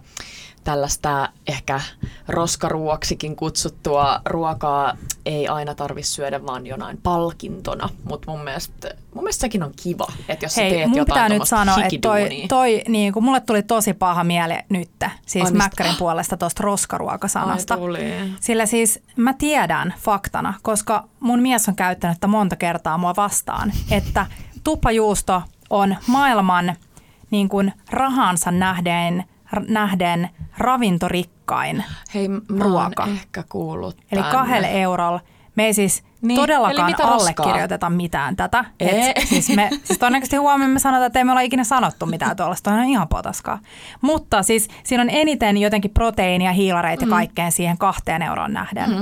tällaista 0.64 1.28
ehkä 1.46 1.80
roskaruoksikin 2.28 3.36
kutsuttua 3.36 4.20
ruokaa 4.24 4.96
ei 5.26 5.48
aina 5.48 5.74
tarvitse 5.74 6.12
syödä 6.12 6.46
vaan 6.46 6.66
jonain 6.66 6.98
palkintona, 7.02 7.88
mutta 8.04 8.30
mun 8.30 8.40
mielestä, 8.40 8.88
mun 9.14 9.24
mielestä 9.24 9.40
sekin 9.40 9.62
on 9.62 9.72
kiva, 9.82 10.06
että 10.28 10.44
jos 10.44 10.56
Hei, 10.56 10.70
sä 10.70 10.76
teet 10.76 10.88
mun 10.88 10.98
jotain 10.98 11.14
pitää 11.14 11.28
nyt 11.38 11.48
sanoa, 11.48 11.76
että 11.76 11.98
toi, 12.00 12.28
toi 12.48 12.82
niin 12.88 13.12
kuin 13.12 13.24
mulle 13.24 13.40
tuli 13.40 13.62
tosi 13.62 13.94
paha 13.94 14.24
mieli 14.24 14.54
nyt, 14.68 14.90
siis 15.26 15.44
Ai 15.44 15.52
mistä? 15.52 15.64
Mäkkärin 15.64 15.96
puolesta 15.98 16.36
tuosta 16.36 16.62
roskaruokasanasta. 16.62 17.74
Ai 17.74 17.80
tuli. 17.80 18.00
Sillä 18.40 18.66
siis 18.66 19.02
mä 19.16 19.32
tiedän 19.32 19.94
faktana, 19.98 20.54
koska 20.62 21.08
mun 21.20 21.40
mies 21.40 21.68
on 21.68 21.76
käyttänyt 21.76 22.16
tätä 22.16 22.26
monta 22.26 22.56
kertaa 22.56 22.98
mua 22.98 23.14
vastaan, 23.16 23.72
että 23.90 24.26
tuppajuusto 24.64 25.42
on 25.70 25.96
maailman 26.06 26.76
niin 27.30 27.48
kuin 27.48 27.72
rahansa 27.90 28.50
nähden, 28.50 29.24
nähden 29.68 30.30
ravintorikkain. 30.58 31.84
Hei, 32.14 32.28
mä 32.28 32.42
ruoka. 32.58 33.06
ehkä 33.06 33.44
kuullut 33.48 33.96
Eli 34.12 34.22
kahdella 34.22 34.68
eurolla 34.68 35.20
me 35.56 35.66
ei 35.66 35.74
siis 35.74 36.04
Niin, 36.22 36.40
todellakaan 36.40 36.90
mitä 36.90 37.02
roskaa? 37.02 37.14
allekirjoiteta 37.14 37.90
mitään 37.90 38.36
tätä. 38.36 38.64
Ei. 38.80 39.12
Et, 39.16 39.28
siis, 39.28 39.48
me, 39.56 39.70
siis 39.84 39.98
todennäköisesti 39.98 40.36
huomenna 40.36 40.72
me 40.72 40.78
sanotaan, 40.78 41.06
että 41.06 41.18
ei 41.18 41.24
me 41.24 41.30
olla 41.30 41.40
ikinä 41.40 41.64
sanottu 41.64 42.06
mitään 42.06 42.36
tuollaista. 42.36 42.70
On 42.72 42.84
ihan 42.84 43.08
potaskaa. 43.08 43.58
Mutta 44.00 44.42
siis 44.42 44.68
siinä 44.84 45.02
on 45.02 45.10
eniten 45.10 45.56
jotenkin 45.56 45.90
proteiinia, 45.90 46.52
hiilareita 46.52 47.06
mm. 47.06 47.10
kaikkeen 47.10 47.52
siihen 47.52 47.78
kahteen 47.78 48.22
euroon 48.22 48.52
nähden. 48.52 48.90
Mm. 48.90 48.96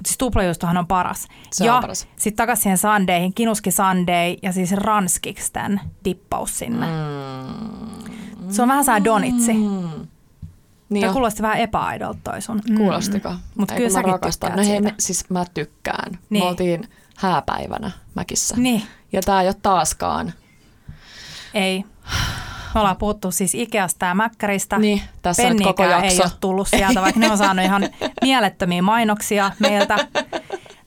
Mutta 0.00 0.08
siis 0.08 0.18
tuplajuustohan 0.18 0.76
on 0.76 0.86
paras. 0.86 1.28
Se 1.52 1.64
ja 1.64 1.82
sitten 2.16 2.36
takaisin 2.36 2.62
siihen 2.62 2.78
sandeihin, 2.78 3.34
kinuski 3.34 3.70
sandei 3.70 4.38
ja 4.42 4.52
siis 4.52 4.72
ranskiksten 4.72 5.80
dippaus 6.04 6.58
sinne. 6.58 6.86
Mm. 6.86 8.10
Se 8.50 8.62
on 8.62 8.68
vähän 8.68 8.84
saa 8.84 9.04
donitsi. 9.04 9.52
Mm. 9.52 10.06
Niin 10.88 11.00
Tämä 11.00 11.12
kuulosti 11.12 11.42
vähän 11.42 11.58
epäaidolta 11.58 12.18
toi 12.24 12.42
sun. 12.42 12.60
Mm. 12.68 12.76
Kuulostiko? 12.76 13.34
Mutta 13.54 13.74
Ei, 13.74 13.78
kyllä 13.78 13.90
säkin 13.90 14.12
rakastan. 14.12 14.52
No 14.56 14.64
hei, 14.64 14.80
me, 14.80 14.94
siis 14.98 15.30
mä 15.30 15.44
tykkään. 15.54 16.18
Niin. 16.30 16.44
Me 16.44 16.48
oltiin 16.48 16.88
hääpäivänä 17.16 17.90
Mäkissä. 18.14 18.54
Niin. 18.58 18.82
Ja 19.12 19.22
tää 19.22 19.42
ei 19.42 19.48
ole 19.48 19.56
taaskaan. 19.62 20.32
Ei. 21.54 21.84
Me 22.74 22.80
ollaan 22.80 22.96
puhuttu 22.96 23.30
siis 23.30 23.54
Ikeasta 23.54 24.06
ja 24.06 24.14
Mäkkäristä. 24.14 24.78
Niin, 24.78 25.02
tässä 25.22 25.50
nyt 25.50 25.62
koko 25.62 25.84
jakso. 25.84 26.06
ei 26.06 26.20
ole 26.22 26.30
tullut 26.40 26.68
sieltä, 26.68 27.00
vaikka 27.00 27.20
ne 27.20 27.30
on 27.30 27.38
saanut 27.38 27.64
ihan 27.64 27.82
mielettömiä 28.22 28.82
mainoksia 28.82 29.52
meiltä. 29.58 30.06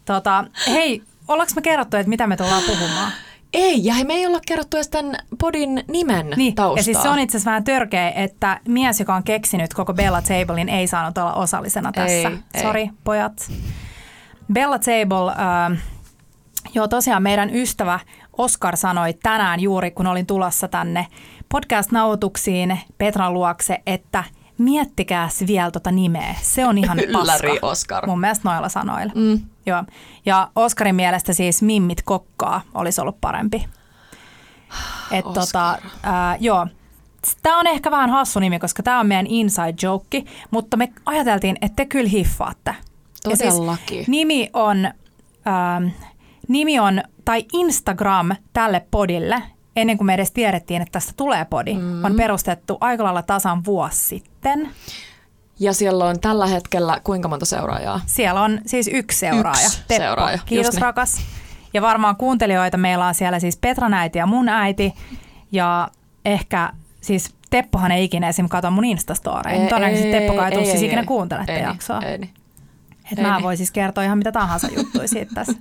Tota, 0.05 0.45
hei, 0.67 1.03
ollaanko 1.27 1.53
me 1.55 1.61
kerrottu, 1.61 1.97
että 1.97 2.09
mitä 2.09 2.27
me 2.27 2.37
tullaan 2.37 2.63
puhumaan? 2.63 3.11
Ei, 3.53 3.85
ja 3.85 3.93
me 4.05 4.13
ei 4.13 4.27
olla 4.27 4.39
kerrottu 4.47 4.77
edes 4.77 4.89
tämän 4.89 5.15
podin 5.39 5.83
nimen 5.87 6.29
Niin, 6.35 6.55
taustaa. 6.55 6.79
ja 6.79 6.83
siis 6.83 7.01
se 7.01 7.09
on 7.09 7.19
itse 7.19 7.37
asiassa 7.37 7.49
vähän 7.49 7.63
törkeä, 7.63 8.11
että 8.11 8.59
mies, 8.67 8.99
joka 8.99 9.15
on 9.15 9.23
keksinyt 9.23 9.73
koko 9.73 9.93
Bella 9.93 10.21
Tablein, 10.21 10.69
ei 10.69 10.87
saanut 10.87 11.17
olla 11.17 11.33
osallisena 11.33 11.91
tässä. 11.91 12.29
Ei, 12.29 12.37
ei. 12.53 12.61
Sori, 12.61 12.89
pojat. 13.03 13.51
Bella 14.53 14.79
Table, 14.79 15.31
äh, 15.31 15.79
joo 16.73 16.87
tosiaan 16.87 17.23
meidän 17.23 17.55
ystävä 17.55 17.99
Oskar 18.37 18.77
sanoi 18.77 19.13
tänään 19.23 19.59
juuri, 19.59 19.91
kun 19.91 20.07
olin 20.07 20.25
tulossa 20.25 20.67
tänne 20.67 21.07
podcast-nautuksiin 21.49 22.79
Petran 22.97 23.33
luokse, 23.33 23.79
että 23.85 24.23
miettikääs 24.57 25.43
vielä 25.47 25.71
tota 25.71 25.91
nimeä. 25.91 26.35
Se 26.41 26.65
on 26.65 26.77
ihan 26.77 26.99
Ylläri, 27.09 27.49
paska. 27.49 27.67
Oskar. 27.67 28.05
Mun 28.07 28.19
mielestä 28.19 28.49
noilla 28.49 28.69
sanoilla. 28.69 29.13
Mm. 29.15 29.41
Joo. 29.65 29.83
Ja 30.25 30.51
Oskarin 30.55 30.95
mielestä 30.95 31.33
siis 31.33 31.61
Mimmit 31.61 32.01
kokkaa 32.01 32.61
olisi 32.73 33.01
ollut 33.01 33.21
parempi. 33.21 33.65
Et 35.11 35.25
Oskar. 35.25 35.43
tota, 35.45 35.77
ää, 36.03 36.37
joo. 36.39 36.67
Tämä 37.43 37.59
on 37.59 37.67
ehkä 37.67 37.91
vähän 37.91 38.09
hassu 38.09 38.39
nimi, 38.39 38.59
koska 38.59 38.83
tämä 38.83 38.99
on 38.99 39.07
meidän 39.07 39.27
inside 39.27 39.73
joke, 39.81 40.23
mutta 40.51 40.77
me 40.77 40.93
ajateltiin, 41.05 41.57
että 41.61 41.75
te 41.75 41.85
kyllä 41.85 42.09
hiffaatte. 42.09 42.75
Ja 43.29 43.37
Todellakin. 43.37 43.87
Siis 43.87 44.07
nimi 44.07 44.49
on, 44.53 44.85
ähm, 45.47 45.87
nimi 46.47 46.79
on, 46.79 47.03
tai 47.25 47.45
Instagram 47.53 48.31
tälle 48.53 48.85
podille, 48.91 49.43
ennen 49.75 49.97
kuin 49.97 50.05
me 50.05 50.13
edes 50.13 50.31
tiedettiin, 50.31 50.81
että 50.81 50.91
tästä 50.91 51.13
tulee 51.17 51.45
podi, 51.45 51.73
mm. 51.73 52.03
on 52.03 52.15
perustettu 52.15 52.77
aika 52.81 53.03
lailla 53.03 53.21
tasan 53.21 53.65
vuosi 53.65 53.99
sitten. 53.99 54.69
Ja 55.59 55.73
siellä 55.73 56.05
on 56.05 56.19
tällä 56.19 56.47
hetkellä 56.47 56.99
kuinka 57.03 57.27
monta 57.27 57.45
seuraajaa? 57.45 58.01
Siellä 58.05 58.41
on 58.41 58.59
siis 58.65 58.89
yksi 58.93 59.19
seuraaja. 59.19 59.65
Yksi 59.65 59.83
Teppo. 59.87 60.03
seuraaja, 60.03 60.39
Kiitos 60.45 60.73
niin. 60.73 60.81
rakas. 60.81 61.21
Ja 61.73 61.81
varmaan 61.81 62.15
kuuntelijoita 62.15 62.77
meillä 62.77 63.07
on 63.07 63.15
siellä 63.15 63.39
siis 63.39 63.57
Petran 63.57 63.93
äiti 63.93 64.19
ja 64.19 64.25
mun 64.25 64.49
äiti. 64.49 64.93
Ja 65.51 65.87
ehkä 66.25 66.73
siis 67.01 67.35
Teppohan 67.49 67.91
ei 67.91 68.03
ikinä 68.03 68.29
esim. 68.29 68.49
kato 68.49 68.71
mun 68.71 68.85
Instastoreja. 68.85 69.69
Todennäköisesti 69.69 70.11
Teppo 70.11 70.33
ei, 70.33 70.57
ei 70.57 70.65
siis 70.65 70.81
ikinä 70.81 71.03
kuuntele 71.05 71.39
tätä 71.39 71.53
ei, 71.53 71.63
jaksoa. 71.63 72.01
Ei, 72.01 72.17
niin. 72.17 72.33
Et 73.11 73.17
Ei 73.17 73.25
mä 73.25 73.35
niin. 73.35 73.43
voin 73.43 73.57
siis 73.57 73.71
kertoa 73.71 74.03
ihan 74.03 74.17
mitä 74.17 74.31
tahansa 74.31 74.67
juttuja 74.77 75.07
siitä 75.07 75.31
tässä. 75.35 75.53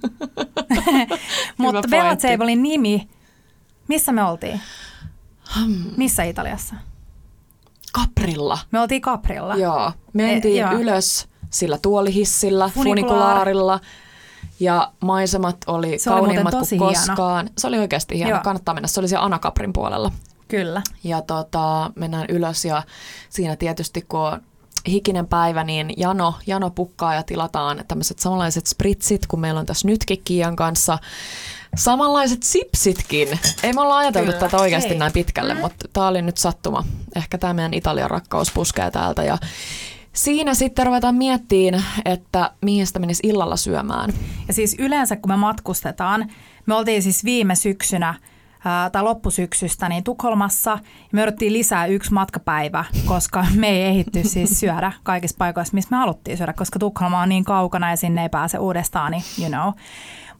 Mutta. 1.58 1.82
Tablein 2.22 2.62
nimi, 2.62 3.08
missä 3.88 4.12
me 4.12 4.24
oltiin? 4.24 4.60
Hmm. 5.60 5.84
Missä 5.96 6.22
Italiassa? 6.22 6.74
Kaprilla. 7.92 8.58
Me 8.70 8.80
oltiin 8.80 9.02
Caprilla. 9.02 9.56
Joo. 9.56 9.92
Mentiin 10.12 10.64
E, 10.66 10.74
ylös 10.74 11.28
sillä 11.50 11.78
tuolihissillä, 11.82 12.68
funikulaarilla. 12.68 13.80
Ja 14.60 14.92
maisemat 15.00 15.56
oli 15.66 15.98
Se 15.98 16.10
oli 16.10 16.20
kauniimmat 16.20 16.50
tosi 16.50 16.78
kuin 16.78 16.88
hieno. 16.90 17.06
koskaan. 17.06 17.50
Se 17.58 17.66
oli 17.66 17.78
oikeasti 17.78 18.16
hieno. 18.16 18.30
Joo. 18.30 18.40
Kannattaa 18.44 18.74
mennä. 18.74 18.88
Se 18.88 19.00
oli 19.00 19.08
siellä 19.08 19.24
Anakaprin 19.24 19.72
puolella. 19.72 20.12
Kyllä. 20.48 20.82
Ja 21.04 21.22
tota, 21.22 21.90
mennään 21.96 22.26
ylös 22.28 22.64
ja 22.64 22.82
siinä 23.28 23.56
tietysti 23.56 24.02
kun 24.08 24.20
on 24.20 24.40
hikinen 24.88 25.26
päivä, 25.26 25.64
niin 25.64 25.94
jano, 25.96 26.34
jano 26.46 26.70
pukkaa 26.70 27.14
ja 27.14 27.22
tilataan 27.22 27.84
tämmöiset 27.88 28.18
samanlaiset 28.18 28.66
spritsit, 28.66 29.26
kun 29.26 29.40
meillä 29.40 29.60
on 29.60 29.66
tässä 29.66 29.88
nytkin 29.88 30.22
Kiian 30.24 30.56
kanssa. 30.56 30.98
Samanlaiset 31.76 32.42
sipsitkin. 32.42 33.28
Ei 33.62 33.72
me 33.72 33.80
olla 33.80 33.96
ajateltu 33.96 34.32
Kyllä, 34.32 34.40
tätä 34.40 34.56
oikeasti 34.56 34.92
ei. 34.92 34.98
näin 34.98 35.12
pitkälle, 35.12 35.54
mutta 35.54 35.88
tämä 35.92 36.08
oli 36.08 36.22
nyt 36.22 36.36
sattuma. 36.36 36.84
Ehkä 37.16 37.38
tämä 37.38 37.54
meidän 37.54 37.74
Italian 37.74 38.10
rakkaus 38.10 38.52
puskee 38.52 38.90
täältä 38.90 39.22
ja 39.22 39.38
siinä 40.12 40.54
sitten 40.54 40.86
ruvetaan 40.86 41.14
miettiin, 41.14 41.84
että 42.04 42.50
mihin 42.62 42.86
sitä 42.86 42.98
menisi 42.98 43.26
illalla 43.26 43.56
syömään. 43.56 44.12
Ja 44.48 44.54
siis 44.54 44.76
yleensä 44.78 45.16
kun 45.16 45.32
me 45.32 45.36
matkustetaan, 45.36 46.30
me 46.66 46.74
oltiin 46.74 47.02
siis 47.02 47.24
viime 47.24 47.54
syksynä 47.54 48.14
ää, 48.64 48.90
tai 48.90 49.02
loppusyksystä 49.02 49.88
niin 49.88 50.04
Tukholmassa 50.04 50.70
ja 50.70 50.78
me 51.12 51.20
jouduttiin 51.20 51.52
lisää 51.52 51.86
yksi 51.86 52.12
matkapäivä, 52.12 52.84
koska 53.04 53.46
me 53.56 53.68
ei 53.68 53.82
ehitty 53.82 54.28
siis 54.28 54.60
syödä 54.60 54.92
kaikissa 55.02 55.36
paikoissa, 55.38 55.74
missä 55.74 55.90
me 55.90 55.96
haluttiin 55.96 56.36
syödä, 56.36 56.52
koska 56.52 56.78
Tukholma 56.78 57.22
on 57.22 57.28
niin 57.28 57.44
kaukana 57.44 57.90
ja 57.90 57.96
sinne 57.96 58.22
ei 58.22 58.28
pääse 58.28 58.58
uudestaan, 58.58 59.12
niin 59.12 59.24
you 59.38 59.48
know. 59.48 59.72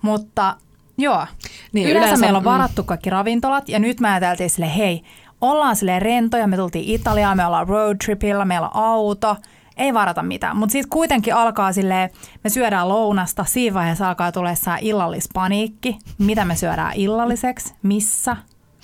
Mutta 0.03 0.57
joo, 0.99 1.27
Niin, 1.73 1.89
yleensä, 1.89 2.07
yleensä- 2.07 2.21
meillä 2.21 2.37
on 2.37 2.43
mm. 2.43 2.51
varattu 2.51 2.85
kaikki 2.85 3.11
ravintolat 3.11 3.69
ja 3.69 3.79
nyt 3.79 4.01
me 4.01 4.09
ajateltiin 4.11 4.51
sille, 4.51 4.77
hei, 4.77 5.03
ollaan 5.41 5.77
sille 5.77 5.99
rentoja, 5.99 6.47
me 6.47 6.57
tultiin 6.57 6.85
Italiaan, 6.85 7.37
me 7.37 7.47
ollaan 7.47 7.69
roadtripilla, 7.69 8.45
meillä 8.45 8.69
on 8.69 8.77
auto, 8.85 9.37
ei 9.77 9.95
varata 9.95 10.23
mitään. 10.23 10.57
Mutta 10.57 10.73
sitten 10.73 10.91
kuitenkin 10.91 11.35
alkaa 11.35 11.73
sille, 11.73 12.11
me 12.45 12.51
syödään 12.51 12.89
lounasta, 12.89 13.45
siinä 13.45 13.75
vaiheessa 13.75 14.09
alkaa 14.09 14.33
tulla 14.33 14.51
illallispaniikki, 14.81 15.99
mitä 16.19 16.45
me 16.45 16.57
syödään 16.57 16.93
illalliseksi, 16.95 17.75
missä, 17.83 18.37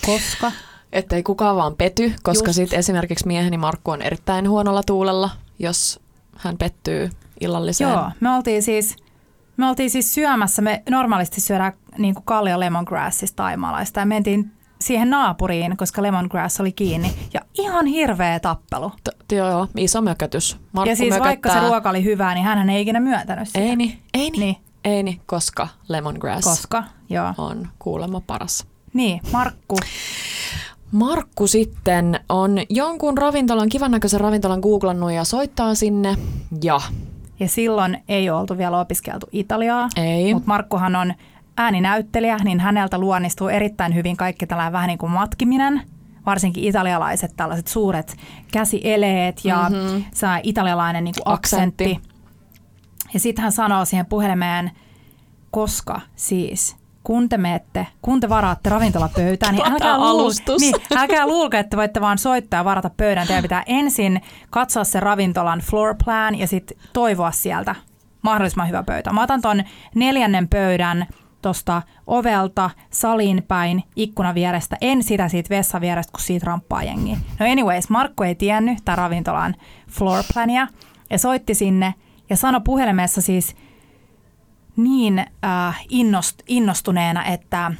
koska. 0.06 0.52
Että 0.92 1.16
ei 1.16 1.22
kukaan 1.22 1.56
vaan 1.56 1.76
pety, 1.76 2.14
koska 2.22 2.52
sitten 2.52 2.78
esimerkiksi 2.78 3.26
mieheni 3.26 3.58
Markku 3.58 3.90
on 3.90 4.02
erittäin 4.02 4.48
huonolla 4.48 4.82
tuulella, 4.86 5.30
jos 5.58 6.00
hän 6.36 6.58
pettyy 6.58 7.10
illalliseen. 7.40 7.90
Joo, 7.90 8.10
me 8.20 8.30
oltiin 8.30 8.62
siis, 8.62 8.96
me 9.56 9.68
oltiin 9.68 9.90
siis 9.90 10.14
syömässä, 10.14 10.62
me 10.62 10.82
normaalisti 10.90 11.40
syödään 11.40 11.72
niin 11.98 12.14
kuin 12.14 12.24
Kallio 12.24 12.60
Lemongrassista 12.60 13.36
taimaalaista 13.36 14.00
ja 14.00 14.06
mentiin 14.06 14.50
siihen 14.80 15.10
naapuriin, 15.10 15.76
koska 15.76 16.02
Lemongrass 16.02 16.60
oli 16.60 16.72
kiinni. 16.72 17.12
Ja 17.34 17.40
ihan 17.58 17.86
hirveä 17.86 18.40
tappelu. 18.40 18.92
T- 19.04 19.32
joo, 19.32 19.50
joo, 19.50 19.68
iso 19.76 20.00
mökötys. 20.02 20.56
Markku 20.72 20.90
ja 20.90 20.96
siis 20.96 21.08
mököttää. 21.10 21.28
vaikka 21.28 21.52
se 21.52 21.60
ruoka 21.60 21.90
oli 21.90 22.04
hyvää, 22.04 22.34
niin 22.34 22.44
hän 22.44 22.70
ei 22.70 22.82
ikinä 22.82 23.00
myöntänyt 23.00 23.48
sitä. 23.48 23.60
Ei 23.60 23.76
niin, 23.76 23.98
ei 24.14 24.30
niin, 24.30 24.40
Niin. 24.40 24.56
ei 24.84 25.02
niin, 25.02 25.20
koska 25.26 25.68
lemongrass 25.88 26.44
Koska, 26.48 26.84
joo. 27.10 27.34
on 27.38 27.68
kuulemma 27.78 28.20
paras. 28.26 28.66
Niin, 28.92 29.20
Markku. 29.32 29.76
Markku 30.92 31.46
sitten 31.46 32.20
on 32.28 32.58
jonkun 32.70 33.18
ravintolan, 33.18 33.68
kivan 33.68 33.90
näköisen 33.90 34.20
ravintolan 34.20 34.60
googlannut 34.60 35.12
ja 35.12 35.24
soittaa 35.24 35.74
sinne. 35.74 36.16
Ja 36.62 36.80
Ja 37.40 37.48
silloin 37.48 37.98
ei 38.08 38.30
oltu 38.30 38.58
vielä 38.58 38.80
opiskeltu 38.80 39.26
Italiaa. 39.32 39.88
ei. 39.96 40.34
Mutta 40.34 40.46
Markkuhan 40.48 40.96
on 40.96 41.14
ääninäyttelijä, 41.58 42.36
niin 42.44 42.60
häneltä 42.60 42.98
luonnistuu 42.98 43.48
erittäin 43.48 43.94
hyvin 43.94 44.16
kaikki 44.16 44.46
tällainen 44.46 44.72
vähän 44.72 44.88
niin 44.88 44.98
kuin 44.98 45.12
matkiminen. 45.12 45.82
Varsinkin 46.26 46.64
italialaiset 46.64 47.32
tällaiset 47.36 47.66
suuret 47.66 48.16
käsieleet 48.52 49.44
ja 49.44 49.62
Mhm. 49.70 49.74
mm-hmm. 49.78 50.04
saa 50.14 50.40
italialainen 50.42 51.04
niin 51.04 51.14
kuin 51.24 51.34
Aksentti. 51.34 51.84
aksentti. 51.84 52.08
Ja 53.14 53.20
sitten 53.20 53.42
hän 53.42 53.52
sanoo 53.52 53.84
siihen 53.84 54.06
puhelimeen, 54.06 54.70
koska 55.50 56.00
siis, 56.16 56.76
kun 57.04 57.28
te 57.28 57.36
menette, 57.38 57.86
kun 58.02 58.20
te 58.20 58.28
varaatte 58.28 58.70
ravintolapöytään, 58.70 59.54
niin 59.54 59.72
älkää, 59.72 59.96
luul- 59.98 60.60
niin, 60.60 60.74
älkää 60.96 61.26
luulko, 61.26 61.56
että 61.56 61.76
voitte 61.76 62.00
vaan 62.00 62.18
soittaa 62.18 62.60
ja 62.60 62.64
varata 62.64 62.90
pöydän. 62.96 63.26
Teidän 63.26 63.42
pitää 63.42 63.62
ensin 63.66 64.20
katsoa 64.50 64.84
se 64.84 65.00
ravintolan 65.00 65.60
floor 65.60 65.94
plan 66.04 66.38
ja 66.38 66.46
sitten 66.46 66.78
toivoa 66.92 67.30
sieltä 67.30 67.74
mahdollisimman 68.22 68.68
hyvä 68.68 68.82
pöytä. 68.82 69.12
Mä 69.12 69.22
otan 69.22 69.40
ton 69.40 69.62
neljännen 69.94 70.48
pöydän 70.48 71.06
tuosta 71.42 71.82
ovelta 72.06 72.70
saliin 72.90 73.44
päin 73.48 73.82
ikkunan 73.96 74.34
vierestä, 74.34 74.76
en 74.80 75.02
sitä 75.02 75.28
siitä 75.28 75.50
vessan 75.50 75.80
vierestä, 75.80 76.12
kun 76.12 76.20
siitä 76.20 76.46
ramppaa 76.46 76.82
jengi. 76.82 77.18
No 77.38 77.46
anyways, 77.52 77.90
Markku 77.90 78.22
ei 78.22 78.34
tiennyt 78.34 78.78
tämän 78.84 78.98
ravintolan 78.98 79.54
floor 79.90 80.24
plania 80.32 80.66
ja 81.10 81.18
soitti 81.18 81.54
sinne 81.54 81.94
ja 82.30 82.36
sanoi 82.36 82.60
puhelimessa 82.64 83.20
siis 83.20 83.56
niin 84.76 85.18
äh, 85.44 85.84
innost, 85.88 86.38
innostuneena, 86.46 87.24
että 87.24 87.72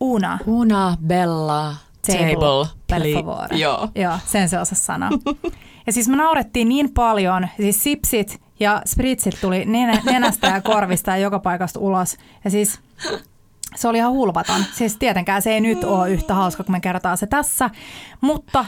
Una. 0.00 0.38
Una 0.46 0.96
Bella 1.06 1.74
Table, 2.06 2.66
table 2.86 3.46
per 3.48 3.54
Joo. 3.54 3.88
Joo, 3.94 4.18
sen 4.26 4.48
se 4.48 4.58
osasi 4.58 4.84
sanoa. 4.84 5.10
ja 5.86 5.92
siis 5.92 6.08
me 6.08 6.16
naurettiin 6.16 6.68
niin 6.68 6.92
paljon, 6.94 7.48
siis 7.56 7.82
sipsit 7.82 8.40
ja 8.60 8.82
spritsit 8.86 9.40
tuli 9.40 9.64
nenästä 10.04 10.46
ja 10.46 10.60
korvista 10.60 11.10
ja 11.10 11.16
joka 11.16 11.38
paikasta 11.38 11.80
ulos. 11.80 12.16
Ja 12.44 12.50
siis 12.50 12.80
se 13.74 13.88
oli 13.88 13.98
ihan 13.98 14.12
hulvaton. 14.12 14.64
Siis 14.72 14.96
tietenkään 14.96 15.42
se 15.42 15.50
ei 15.50 15.60
nyt 15.60 15.84
ole 15.84 16.10
yhtä 16.10 16.34
hauska, 16.34 16.64
kun 16.64 16.72
me 16.72 16.80
kerrotaan 16.80 17.18
se 17.18 17.26
tässä. 17.26 17.70
Mutta 18.20 18.64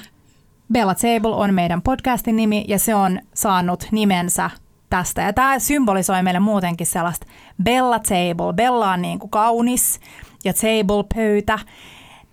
Bella 0.72 0.94
Table 0.94 1.34
on 1.34 1.54
meidän 1.54 1.82
podcastin 1.82 2.36
nimi 2.36 2.64
ja 2.68 2.78
se 2.78 2.94
on 2.94 3.20
saanut 3.34 3.88
nimensä 3.90 4.50
tästä. 4.90 5.22
Ja 5.22 5.32
tämä 5.32 5.58
symbolisoi 5.58 6.22
meille 6.22 6.40
muutenkin 6.40 6.86
sellaista 6.86 7.26
Bella 7.62 7.98
Table. 7.98 8.52
Bella 8.54 8.92
on 8.92 9.02
niin 9.02 9.18
kuin 9.18 9.30
kaunis 9.30 10.00
ja 10.44 10.52
table 10.52 11.04
pöytä. 11.14 11.58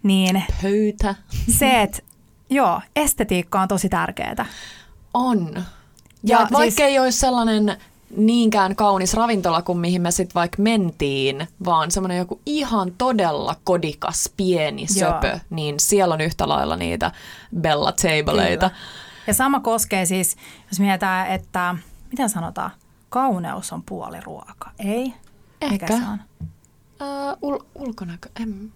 Niin 0.03 0.43
pöytä. 0.61 1.15
Se, 1.49 1.81
että 1.81 1.99
joo, 2.49 2.81
estetiikka 2.95 3.61
on 3.61 3.67
tosi 3.67 3.89
tärkeää. 3.89 4.45
On. 5.13 5.63
Ja, 6.25 6.39
ja 6.39 6.47
vaikka 6.51 6.61
siis, 6.61 6.79
ei 6.79 6.99
olisi 6.99 7.19
sellainen 7.19 7.77
niinkään 8.17 8.75
kaunis 8.75 9.13
ravintola 9.13 9.61
kuin 9.61 9.77
mihin 9.77 10.01
me 10.01 10.11
sitten 10.11 10.35
vaikka 10.35 10.61
mentiin, 10.61 11.47
vaan 11.65 11.91
semmoinen 11.91 12.17
joku 12.17 12.41
ihan 12.45 12.91
todella 12.97 13.55
kodikas 13.63 14.29
pieni 14.38 14.88
söpö, 14.88 15.27
Joo. 15.27 15.39
niin 15.49 15.79
siellä 15.79 16.13
on 16.13 16.21
yhtä 16.21 16.49
lailla 16.49 16.75
niitä 16.75 17.11
Bella 17.59 17.91
Tableita. 17.91 18.71
Ja 19.27 19.33
sama 19.33 19.59
koskee 19.59 20.05
siis, 20.05 20.35
jos 20.69 20.79
mietitään, 20.79 21.27
että 21.27 21.75
miten 22.11 22.29
sanotaan, 22.29 22.71
kauneus 23.09 23.73
on 23.73 23.83
puoli 23.83 24.21
ruoka, 24.21 24.71
ei? 24.79 25.13
Ehkä. 25.61 25.85
Mikä 25.85 25.88
se 25.88 26.03
on? 26.11 26.19
Uh, 27.01 27.51
ul- 27.53 27.65
ulkonäkö, 27.75 28.29
en, 28.39 28.73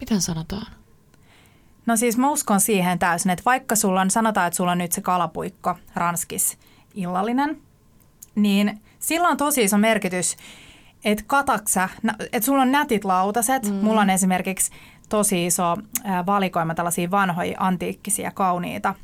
miten 0.00 0.20
sanotaan? 0.20 0.66
No 1.86 1.96
siis 1.96 2.18
mä 2.18 2.30
uskon 2.30 2.60
siihen 2.60 2.98
täysin, 2.98 3.30
että 3.30 3.42
vaikka 3.46 3.76
sulla 3.76 4.00
on, 4.00 4.10
sanotaan, 4.10 4.46
että 4.46 4.56
sulla 4.56 4.72
on 4.72 4.78
nyt 4.78 4.92
se 4.92 5.00
kalapuikko, 5.00 5.76
ranskis, 5.94 6.58
illallinen, 6.94 7.58
niin 8.34 8.80
sillä 8.98 9.28
on 9.28 9.36
tosi 9.36 9.64
iso 9.64 9.78
merkitys, 9.78 10.36
että 11.04 11.24
kataksa, 11.26 11.88
että 12.20 12.46
sulla 12.46 12.62
on 12.62 12.72
nätit 12.72 13.04
lautaset. 13.04 13.70
Mm. 13.70 13.74
Mulla 13.74 14.00
on 14.00 14.10
esimerkiksi 14.10 14.72
tosi 15.08 15.46
iso 15.46 15.76
valikoima 16.26 16.74
tällaisia 16.74 17.10
vanhoja, 17.10 17.56
antiikkisia, 17.58 18.30
kauniita 18.30 18.94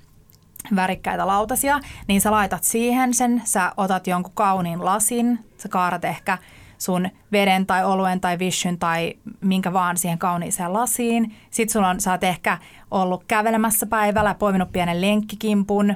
värikkäitä 0.77 1.27
lautasia, 1.27 1.81
niin 2.07 2.21
sä 2.21 2.31
laitat 2.31 2.65
siihen 2.65 3.15
sen, 3.15 3.43
sä 3.45 3.73
otat 3.77 4.07
jonkun 4.07 4.33
kauniin 4.35 4.85
lasin, 4.85 5.39
sä 5.59 5.69
kaarat 5.69 6.05
ehkä 6.05 6.39
sun 6.79 7.09
veden 7.33 7.67
tai 7.67 7.85
oluen 7.85 8.21
tai 8.21 8.39
vishyn 8.39 8.79
tai 8.79 9.15
minkä 9.41 9.73
vaan 9.73 9.97
siihen 9.97 10.19
kauniiseen 10.19 10.73
lasiin. 10.73 11.35
Sitten 11.51 11.73
sulla 11.73 11.89
on, 11.89 12.01
sä 12.01 12.13
oot 12.13 12.25
ehkä 12.25 12.59
ollut 12.91 13.25
kävelemässä 13.29 13.87
päivällä, 13.87 14.35
poiminut 14.35 14.73
pienen 14.73 15.01
lenkkikimpun, 15.01 15.95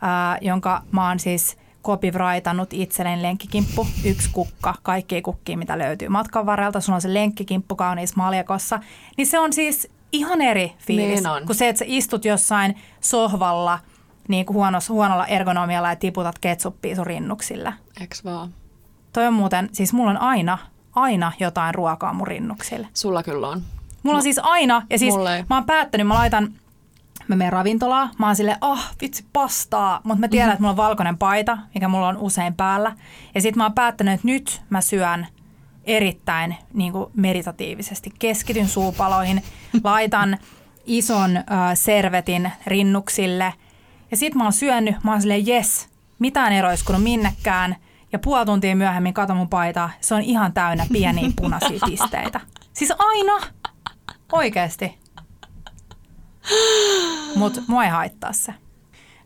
ää, 0.00 0.38
jonka 0.40 0.82
mä 0.92 1.08
oon 1.08 1.20
siis 1.20 1.56
copywritannut 1.84 2.72
itselleen 2.72 3.22
lenkkikimppu, 3.22 3.86
yksi 4.04 4.30
kukka, 4.32 4.74
kaikki 4.82 5.22
kukkia, 5.22 5.58
mitä 5.58 5.78
löytyy 5.78 6.08
matkan 6.08 6.46
varrelta. 6.46 6.80
Sulla 6.80 6.94
on 6.94 7.02
se 7.02 7.14
lenkkikimppu 7.14 7.76
kauniissa 7.76 8.16
maljakossa. 8.16 8.80
Niin 9.16 9.26
se 9.26 9.38
on 9.38 9.52
siis 9.52 9.88
ihan 10.12 10.42
eri 10.42 10.72
fiilis 10.78 11.22
niin 11.22 11.26
on. 11.26 11.46
kuin 11.46 11.56
se, 11.56 11.68
että 11.68 11.78
sä 11.78 11.84
istut 11.88 12.24
jossain 12.24 12.74
sohvalla 13.00 13.78
niin 14.28 14.46
kuin 14.46 14.54
huonossa, 14.54 14.92
huonolla 14.92 15.26
ergonomialla 15.26 15.88
ja 15.88 15.96
tiputat 15.96 16.38
ketsuppia 16.38 16.96
sun 16.96 17.06
rinnuksilla. 17.06 17.72
Eks 18.00 18.24
vaan? 18.24 18.54
Toi 19.14 19.26
on 19.26 19.34
muuten, 19.34 19.68
siis 19.72 19.92
mulla 19.92 20.10
on 20.10 20.20
aina, 20.20 20.58
aina 20.94 21.32
jotain 21.40 21.74
ruokaa 21.74 22.12
mun 22.12 22.26
rinnuksille. 22.26 22.88
Sulla 22.94 23.22
kyllä 23.22 23.48
on. 23.48 23.62
Mulla 24.02 24.16
on 24.16 24.22
siis 24.22 24.40
aina, 24.42 24.82
ja 24.90 24.98
siis 24.98 25.14
mä 25.50 25.56
oon 25.56 25.64
päättänyt, 25.64 26.06
mä 26.06 26.14
laitan 26.14 26.52
mä 27.28 27.36
menen 27.36 27.52
ravintolaan, 27.52 28.10
mä 28.18 28.26
oon 28.26 28.36
silleen, 28.36 28.58
oh, 28.60 28.78
vitsi 29.00 29.24
pastaa, 29.32 30.00
mutta 30.04 30.20
mä 30.20 30.28
tiedän, 30.28 30.46
mm-hmm. 30.46 30.52
että 30.52 30.62
mulla 30.62 30.70
on 30.70 30.88
valkoinen 30.88 31.18
paita, 31.18 31.58
mikä 31.74 31.88
mulla 31.88 32.08
on 32.08 32.16
usein 32.16 32.54
päällä. 32.54 32.92
Ja 33.34 33.40
sitten 33.40 33.58
mä 33.58 33.64
oon 33.64 33.72
päättänyt, 33.72 34.14
että 34.14 34.26
nyt 34.26 34.62
mä 34.70 34.80
syön 34.80 35.26
erittäin 35.84 36.56
niin 36.74 36.92
kuin 36.92 37.10
meditatiivisesti. 37.16 38.12
Keskityn 38.18 38.68
suupaloihin, 38.68 39.42
laitan 39.84 40.38
ison 40.84 41.36
äh, 41.36 41.44
servetin 41.74 42.52
rinnuksille. 42.66 43.54
Ja 44.10 44.16
sitten 44.16 44.38
mä 44.38 44.44
oon 44.44 44.52
syönyt, 44.52 44.96
mä 45.04 45.10
oon 45.10 45.20
silleen, 45.20 45.48
yes, 45.48 45.88
mitään 46.18 46.52
ei 46.52 46.62
roiskunut 46.62 47.02
minnekään. 47.02 47.76
Ja 48.14 48.18
puoli 48.18 48.46
tuntia 48.46 48.76
myöhemmin 48.76 49.14
katon 49.14 49.36
mun 49.36 49.48
paita, 49.48 49.90
se 50.00 50.14
on 50.14 50.22
ihan 50.22 50.52
täynnä 50.52 50.86
pieniä 50.92 51.30
punaisia 51.40 51.78
pisteitä. 51.86 52.40
Siis 52.72 52.92
aina, 52.98 53.32
oikeasti. 54.32 54.98
Mutta 57.36 57.62
mua 57.68 57.84
ei 57.84 57.90
haittaa 57.90 58.32
se. 58.32 58.54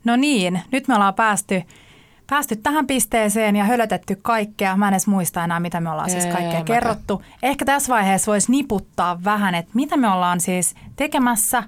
No 0.05 0.17
niin, 0.17 0.63
nyt 0.73 0.89
me 0.89 0.95
ollaan 0.95 1.15
päästy, 1.15 1.63
päästy 2.31 2.57
tähän 2.57 2.87
pisteeseen 2.87 3.57
ja 3.57 3.65
hölötetty 3.65 4.17
kaikkea. 4.23 4.77
Mä 4.77 4.89
en 4.89 4.95
edes 4.95 5.07
muista 5.07 5.45
enää, 5.45 5.61
mitä 5.61 5.81
me 5.81 5.91
ollaan 5.91 6.11
siis 6.11 6.27
kaikkea 6.27 6.59
ei, 6.59 6.65
kerrottu. 6.65 7.23
Ehkä 7.43 7.65
tässä 7.65 7.93
vaiheessa 7.93 8.33
voisi 8.33 8.51
niputtaa 8.51 9.25
vähän, 9.25 9.55
että 9.55 9.73
mitä 9.75 9.97
me 9.97 10.09
ollaan 10.09 10.41
siis 10.41 10.75
tekemässä. 10.97 11.63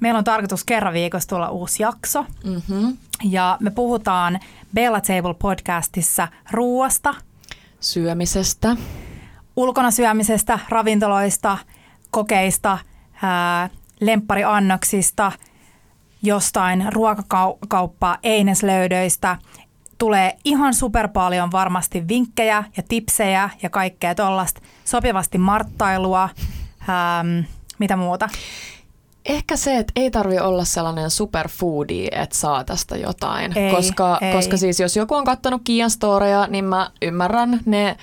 Meillä 0.00 0.18
on 0.18 0.24
tarkoitus 0.24 0.64
kerran 0.64 0.94
viikossa 0.94 1.28
tulla 1.28 1.50
uusi 1.50 1.82
jakso. 1.82 2.26
Mm-hmm. 2.44 2.96
Ja 3.22 3.56
me 3.60 3.70
puhutaan 3.70 4.40
Bella 4.74 5.00
Table 5.00 5.34
podcastissa 5.34 6.28
ruuasta. 6.50 7.14
Syömisestä. 7.80 8.76
Ulkona 9.56 9.90
syömisestä, 9.90 10.58
ravintoloista, 10.68 11.58
kokeista, 12.10 12.78
ää, 13.22 13.70
lemppariannoksista, 14.00 15.32
jostain 16.22 16.86
ruokakauppaa 16.92 18.18
eineslöydöistä. 18.22 19.36
Tulee 19.98 20.36
ihan 20.44 20.74
super 20.74 21.08
paljon 21.08 21.52
varmasti 21.52 22.08
vinkkejä 22.08 22.64
ja 22.76 22.82
tipsejä 22.88 23.50
ja 23.62 23.70
kaikkea 23.70 24.14
tuollaista. 24.14 24.60
Sopivasti 24.84 25.38
marttailua. 25.38 26.28
Ähm, 26.80 27.44
mitä 27.78 27.96
muuta? 27.96 28.28
Ehkä 29.24 29.56
se, 29.56 29.76
että 29.76 29.92
ei 29.96 30.10
tarvi 30.10 30.38
olla 30.38 30.64
sellainen 30.64 31.10
superfoodi, 31.10 32.08
että 32.12 32.36
saa 32.36 32.64
tästä 32.64 32.96
jotain. 32.96 33.58
Ei, 33.58 33.70
koska, 33.70 34.18
ei. 34.20 34.32
koska 34.32 34.56
siis 34.56 34.80
jos 34.80 34.96
joku 34.96 35.14
on 35.14 35.24
kattonut 35.24 35.62
Kian 35.64 35.90
storeja, 35.90 36.46
niin 36.46 36.64
mä 36.64 36.90
ymmärrän 37.02 37.60
ne, 37.66 37.96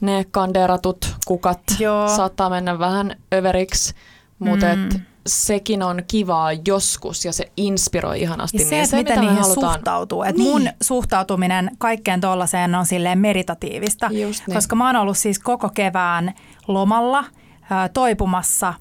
ne 0.00 0.24
kanderatut 0.30 1.16
kukat 1.26 1.60
Joo. 1.78 2.08
saattaa 2.08 2.50
mennä 2.50 2.78
vähän 2.78 3.16
överiksi. 3.34 3.94
Mutta 4.38 4.66
mm 4.76 4.88
sekin 5.28 5.82
on 5.82 6.02
kivaa 6.08 6.52
joskus 6.52 7.24
ja 7.24 7.32
se 7.32 7.52
inspiroi 7.56 8.20
ihanasti. 8.20 8.58
Ja 8.58 8.64
se, 8.64 8.76
niin 8.76 8.86
se 8.86 8.96
miten 8.96 9.20
niihin 9.20 9.38
halutaan... 9.38 9.74
suhtautuu. 9.74 10.22
Et 10.22 10.36
niin. 10.36 10.50
Mun 10.50 10.68
suhtautuminen 10.82 11.70
kaikkeen 11.78 12.20
tuollaiseen 12.20 12.74
on 12.74 12.86
silleen 12.86 13.18
meditatiivista, 13.18 14.08
Just 14.12 14.46
niin. 14.46 14.54
koska 14.54 14.76
mä 14.76 14.86
oon 14.86 14.96
ollut 14.96 15.18
siis 15.18 15.38
koko 15.38 15.68
kevään 15.68 16.34
lomalla 16.68 17.24
toipumassa 17.92 18.74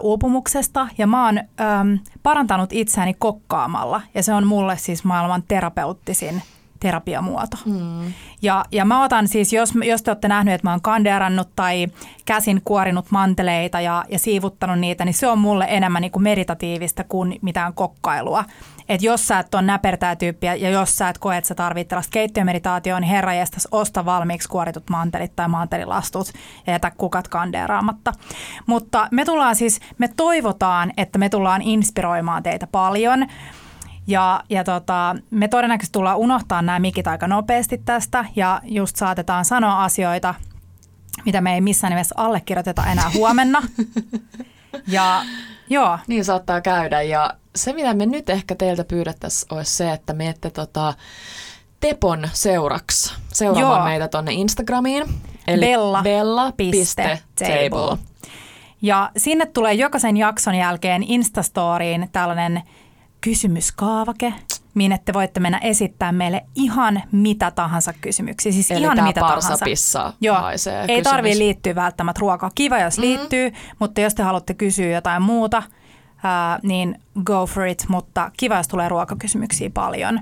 uupumuksesta 0.00 0.88
ja 0.98 1.06
mä 1.06 1.24
oon 1.24 1.38
äm, 1.38 1.98
parantanut 2.22 2.72
itseäni 2.72 3.14
kokkaamalla 3.18 4.00
ja 4.14 4.22
se 4.22 4.32
on 4.32 4.46
mulle 4.46 4.76
siis 4.76 5.04
maailman 5.04 5.42
terapeuttisin– 5.48 6.42
terapiamuoto. 6.80 7.56
Mm. 7.66 8.12
Ja, 8.42 8.64
ja 8.72 8.84
mä 8.84 9.04
otan 9.04 9.28
siis, 9.28 9.52
jos, 9.52 9.72
jos 9.84 10.02
te 10.02 10.10
olette 10.10 10.28
nähneet, 10.28 10.54
että 10.54 10.66
mä 10.66 10.70
oon 10.70 10.80
kandeerannut 10.80 11.48
tai 11.56 11.86
käsin 12.24 12.60
kuorinut 12.64 13.10
manteleita 13.10 13.80
ja, 13.80 14.04
ja 14.08 14.18
siivuttanut 14.18 14.78
niitä, 14.78 15.04
niin 15.04 15.14
se 15.14 15.28
on 15.28 15.38
mulle 15.38 15.66
enemmän 15.68 16.02
niin 16.02 16.12
kuin 16.12 16.22
meditatiivista 16.22 17.04
kuin 17.04 17.38
mitään 17.42 17.74
kokkailua. 17.74 18.44
Et 18.88 19.02
jos 19.02 19.28
sä 19.28 19.38
et 19.38 19.54
ole 19.54 19.62
näpertää 19.62 20.16
tyyppiä 20.16 20.54
ja 20.54 20.70
jos 20.70 20.96
sä 20.96 21.08
et 21.08 21.18
koe, 21.18 21.36
että 21.36 21.48
sä 21.48 21.54
tarvitset 21.54 21.88
tällaista 21.88 22.12
keittiömeditaatioon, 22.12 23.02
niin 23.02 23.10
herra 23.10 23.34
jästäs, 23.34 23.68
osta 23.70 24.04
valmiiksi 24.04 24.48
kuoritut 24.48 24.90
mantelit 24.90 25.36
tai 25.36 25.48
mantelilastut 25.48 26.32
ja 26.66 26.72
jätä 26.72 26.92
kukat 26.98 27.28
kandeeraamatta. 27.28 28.12
Mutta 28.66 29.08
me 29.10 29.24
tullaan 29.24 29.56
siis, 29.56 29.80
me 29.98 30.08
toivotaan, 30.16 30.92
että 30.96 31.18
me 31.18 31.28
tullaan 31.28 31.62
inspiroimaan 31.62 32.42
teitä 32.42 32.66
paljon– 32.66 33.26
ja, 34.06 34.44
ja 34.50 34.64
tota, 34.64 35.16
me 35.30 35.48
todennäköisesti 35.48 35.92
tullaan 35.92 36.18
unohtaa 36.18 36.62
nämä 36.62 36.78
mikit 36.78 37.06
aika 37.06 37.28
nopeasti 37.28 37.78
tästä 37.84 38.24
ja 38.36 38.60
just 38.64 38.96
saatetaan 38.96 39.44
sanoa 39.44 39.84
asioita 39.84 40.34
mitä 41.24 41.40
me 41.40 41.54
ei 41.54 41.60
missään 41.60 41.90
nimessä 41.90 42.14
allekirjoiteta 42.18 42.86
enää 42.86 43.10
huomenna. 43.14 43.62
Ja 44.88 45.22
joo. 45.70 45.98
Niin 46.06 46.24
saattaa 46.24 46.60
käydä 46.60 47.02
ja 47.02 47.34
se 47.56 47.72
mitä 47.72 47.94
me 47.94 48.06
nyt 48.06 48.30
ehkä 48.30 48.54
teiltä 48.54 48.84
pyydettäisiin 48.84 49.54
olisi 49.54 49.76
se, 49.76 49.92
että 49.92 50.12
menette 50.12 50.50
tota 50.50 50.94
Tepon 51.80 52.28
seuraksi 52.32 53.14
seuraamaan 53.32 53.78
joo. 53.78 53.84
meitä 53.84 54.08
tonne 54.08 54.32
Instagramiin. 54.32 55.04
Eli 55.46 55.66
bella.table. 56.02 57.18
Bella. 57.70 57.98
Ja 58.82 59.10
sinne 59.16 59.46
tulee 59.46 59.74
jokaisen 59.74 60.16
jakson 60.16 60.54
jälkeen 60.54 61.02
Instastoriin 61.02 62.08
tällainen 62.12 62.62
kysymyskaavake, 63.20 64.34
minne 64.74 65.00
te 65.04 65.12
voitte 65.12 65.40
mennä 65.40 65.58
esittää 65.58 66.12
meille 66.12 66.44
ihan 66.54 67.02
mitä 67.12 67.50
tahansa 67.50 67.92
kysymyksiä. 67.92 68.52
Siis 68.52 68.70
Eli 68.70 68.80
ihan 68.80 69.04
mitä 69.04 69.20
tahansa. 69.20 70.12
Joo, 70.20 70.36
ei 70.88 71.02
tarvitse 71.02 71.38
liittyä 71.38 71.74
välttämättä 71.74 72.20
ruokaa. 72.20 72.50
Kiva, 72.54 72.78
jos 72.78 72.98
mm-hmm. 72.98 73.18
liittyy, 73.18 73.52
mutta 73.78 74.00
jos 74.00 74.14
te 74.14 74.22
haluatte 74.22 74.54
kysyä 74.54 74.86
jotain 74.86 75.22
muuta, 75.22 75.62
Niin 76.62 76.98
go 77.24 77.46
for 77.46 77.66
it, 77.66 77.84
mutta 77.88 78.30
kiva, 78.36 78.56
jos 78.56 78.68
tulee 78.68 78.88
ruokakysymyksiä 78.88 79.70
paljon. 79.70 80.20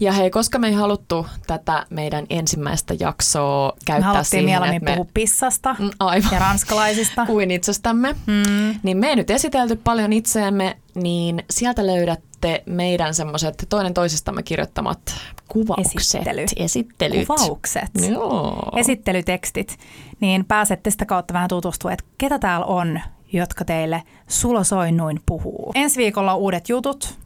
Ja 0.00 0.12
hei, 0.12 0.30
koska 0.30 0.58
me 0.58 0.68
ei 0.68 0.74
haluttu 0.74 1.26
tätä 1.46 1.86
meidän 1.90 2.26
ensimmäistä 2.30 2.94
jaksoa 3.00 3.72
käyttää 3.84 4.14
me 4.14 4.24
siihen, 4.24 4.44
mieluummin 4.44 4.84
me... 4.84 4.90
puhua 4.90 5.10
pissasta 5.14 5.76
mm, 5.78 5.90
Aivan. 5.98 6.30
ja 6.32 6.38
ranskalaisista. 6.38 7.26
Kuin 7.30 7.50
itsestämme. 7.50 8.12
Mm. 8.26 8.80
Niin 8.82 8.96
me 8.96 9.08
ei 9.08 9.16
nyt 9.16 9.30
esitelty 9.30 9.76
paljon 9.76 10.12
itseämme, 10.12 10.76
niin 10.94 11.44
sieltä 11.50 11.86
löydätte 11.86 12.62
meidän 12.66 13.14
semmoiset 13.14 13.66
toinen 13.68 13.94
toisistamme 13.94 14.42
kirjoittamat 14.42 15.00
kuvaukset. 15.48 15.96
Esittely. 15.96 16.44
Esittelyt. 16.56 17.26
Kuvaukset. 17.26 17.90
Joo. 18.10 18.72
Esittelytekstit. 18.76 19.78
Niin 20.20 20.44
pääsette 20.44 20.90
sitä 20.90 21.06
kautta 21.06 21.34
vähän 21.34 21.48
tutustua, 21.48 21.92
että 21.92 22.04
ketä 22.18 22.38
täällä 22.38 22.66
on 22.66 23.00
jotka 23.32 23.64
teille 23.64 24.02
sulosoinnuin 24.28 25.20
puhuu. 25.26 25.72
Ensi 25.74 25.98
viikolla 25.98 26.34
uudet 26.34 26.68
jutut. 26.68 27.18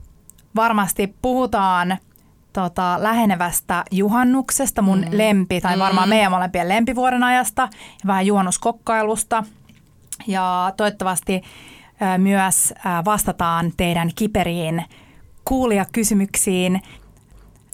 Varmasti 0.57 1.15
puhutaan 1.23 1.99
tota, 2.53 2.97
lähenevästä 2.99 3.85
juhannuksesta, 3.91 4.83
mun 4.83 4.99
mm. 4.99 5.07
lempi, 5.11 5.61
tai 5.61 5.79
varmaan 5.79 6.09
mm. 6.09 6.11
meidän 6.11 6.33
molempien 6.33 6.69
lempivuoden 6.69 7.23
ajasta, 7.23 7.63
ja 7.73 8.07
vähän 8.07 8.27
juhannuskokkailusta. 8.27 9.45
Ja 10.27 10.73
toivottavasti 10.77 11.43
ä, 12.03 12.19
myös 12.19 12.75
ä, 12.87 13.05
vastataan 13.05 13.73
teidän 13.77 14.11
kiperiin 14.15 14.85
kuulijakysymyksiin. 15.45 16.83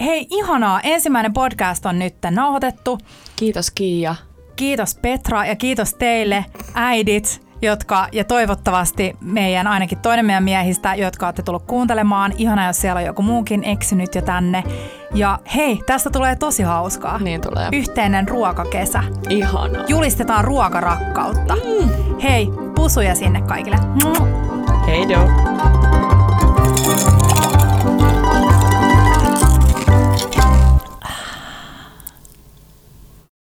Hei, 0.00 0.26
ihanaa. 0.30 0.80
Ensimmäinen 0.80 1.32
podcast 1.32 1.86
on 1.86 1.98
nyt 1.98 2.14
nauhoitettu. 2.30 2.98
Kiitos 3.36 3.70
Kiia. 3.70 4.14
Kiitos 4.56 4.94
Petra 4.94 5.46
ja 5.46 5.56
kiitos 5.56 5.94
teille 5.94 6.44
äidit 6.74 7.49
jotka, 7.62 8.08
ja 8.12 8.24
toivottavasti 8.24 9.16
meidän 9.20 9.66
ainakin 9.66 9.98
toinen 9.98 10.26
meidän 10.26 10.44
miehistä, 10.44 10.94
jotka 10.94 11.26
olette 11.26 11.42
tullut 11.42 11.62
kuuntelemaan. 11.66 12.32
Ihana, 12.38 12.66
jos 12.66 12.80
siellä 12.80 12.98
on 12.98 13.04
joku 13.04 13.22
muukin 13.22 13.64
eksynyt 13.64 14.14
jo 14.14 14.22
tänne. 14.22 14.64
Ja 15.14 15.38
hei, 15.54 15.80
tästä 15.86 16.10
tulee 16.10 16.36
tosi 16.36 16.62
hauskaa. 16.62 17.18
Niin 17.18 17.40
tulee. 17.40 17.68
Yhteinen 17.72 18.28
ruokakesä. 18.28 19.02
Ihana. 19.28 19.84
Julistetaan 19.88 20.44
ruokarakkautta. 20.44 21.54
Mm. 21.54 21.90
Hei, 22.22 22.48
pusuja 22.74 23.14
sinne 23.14 23.40
kaikille. 23.40 23.76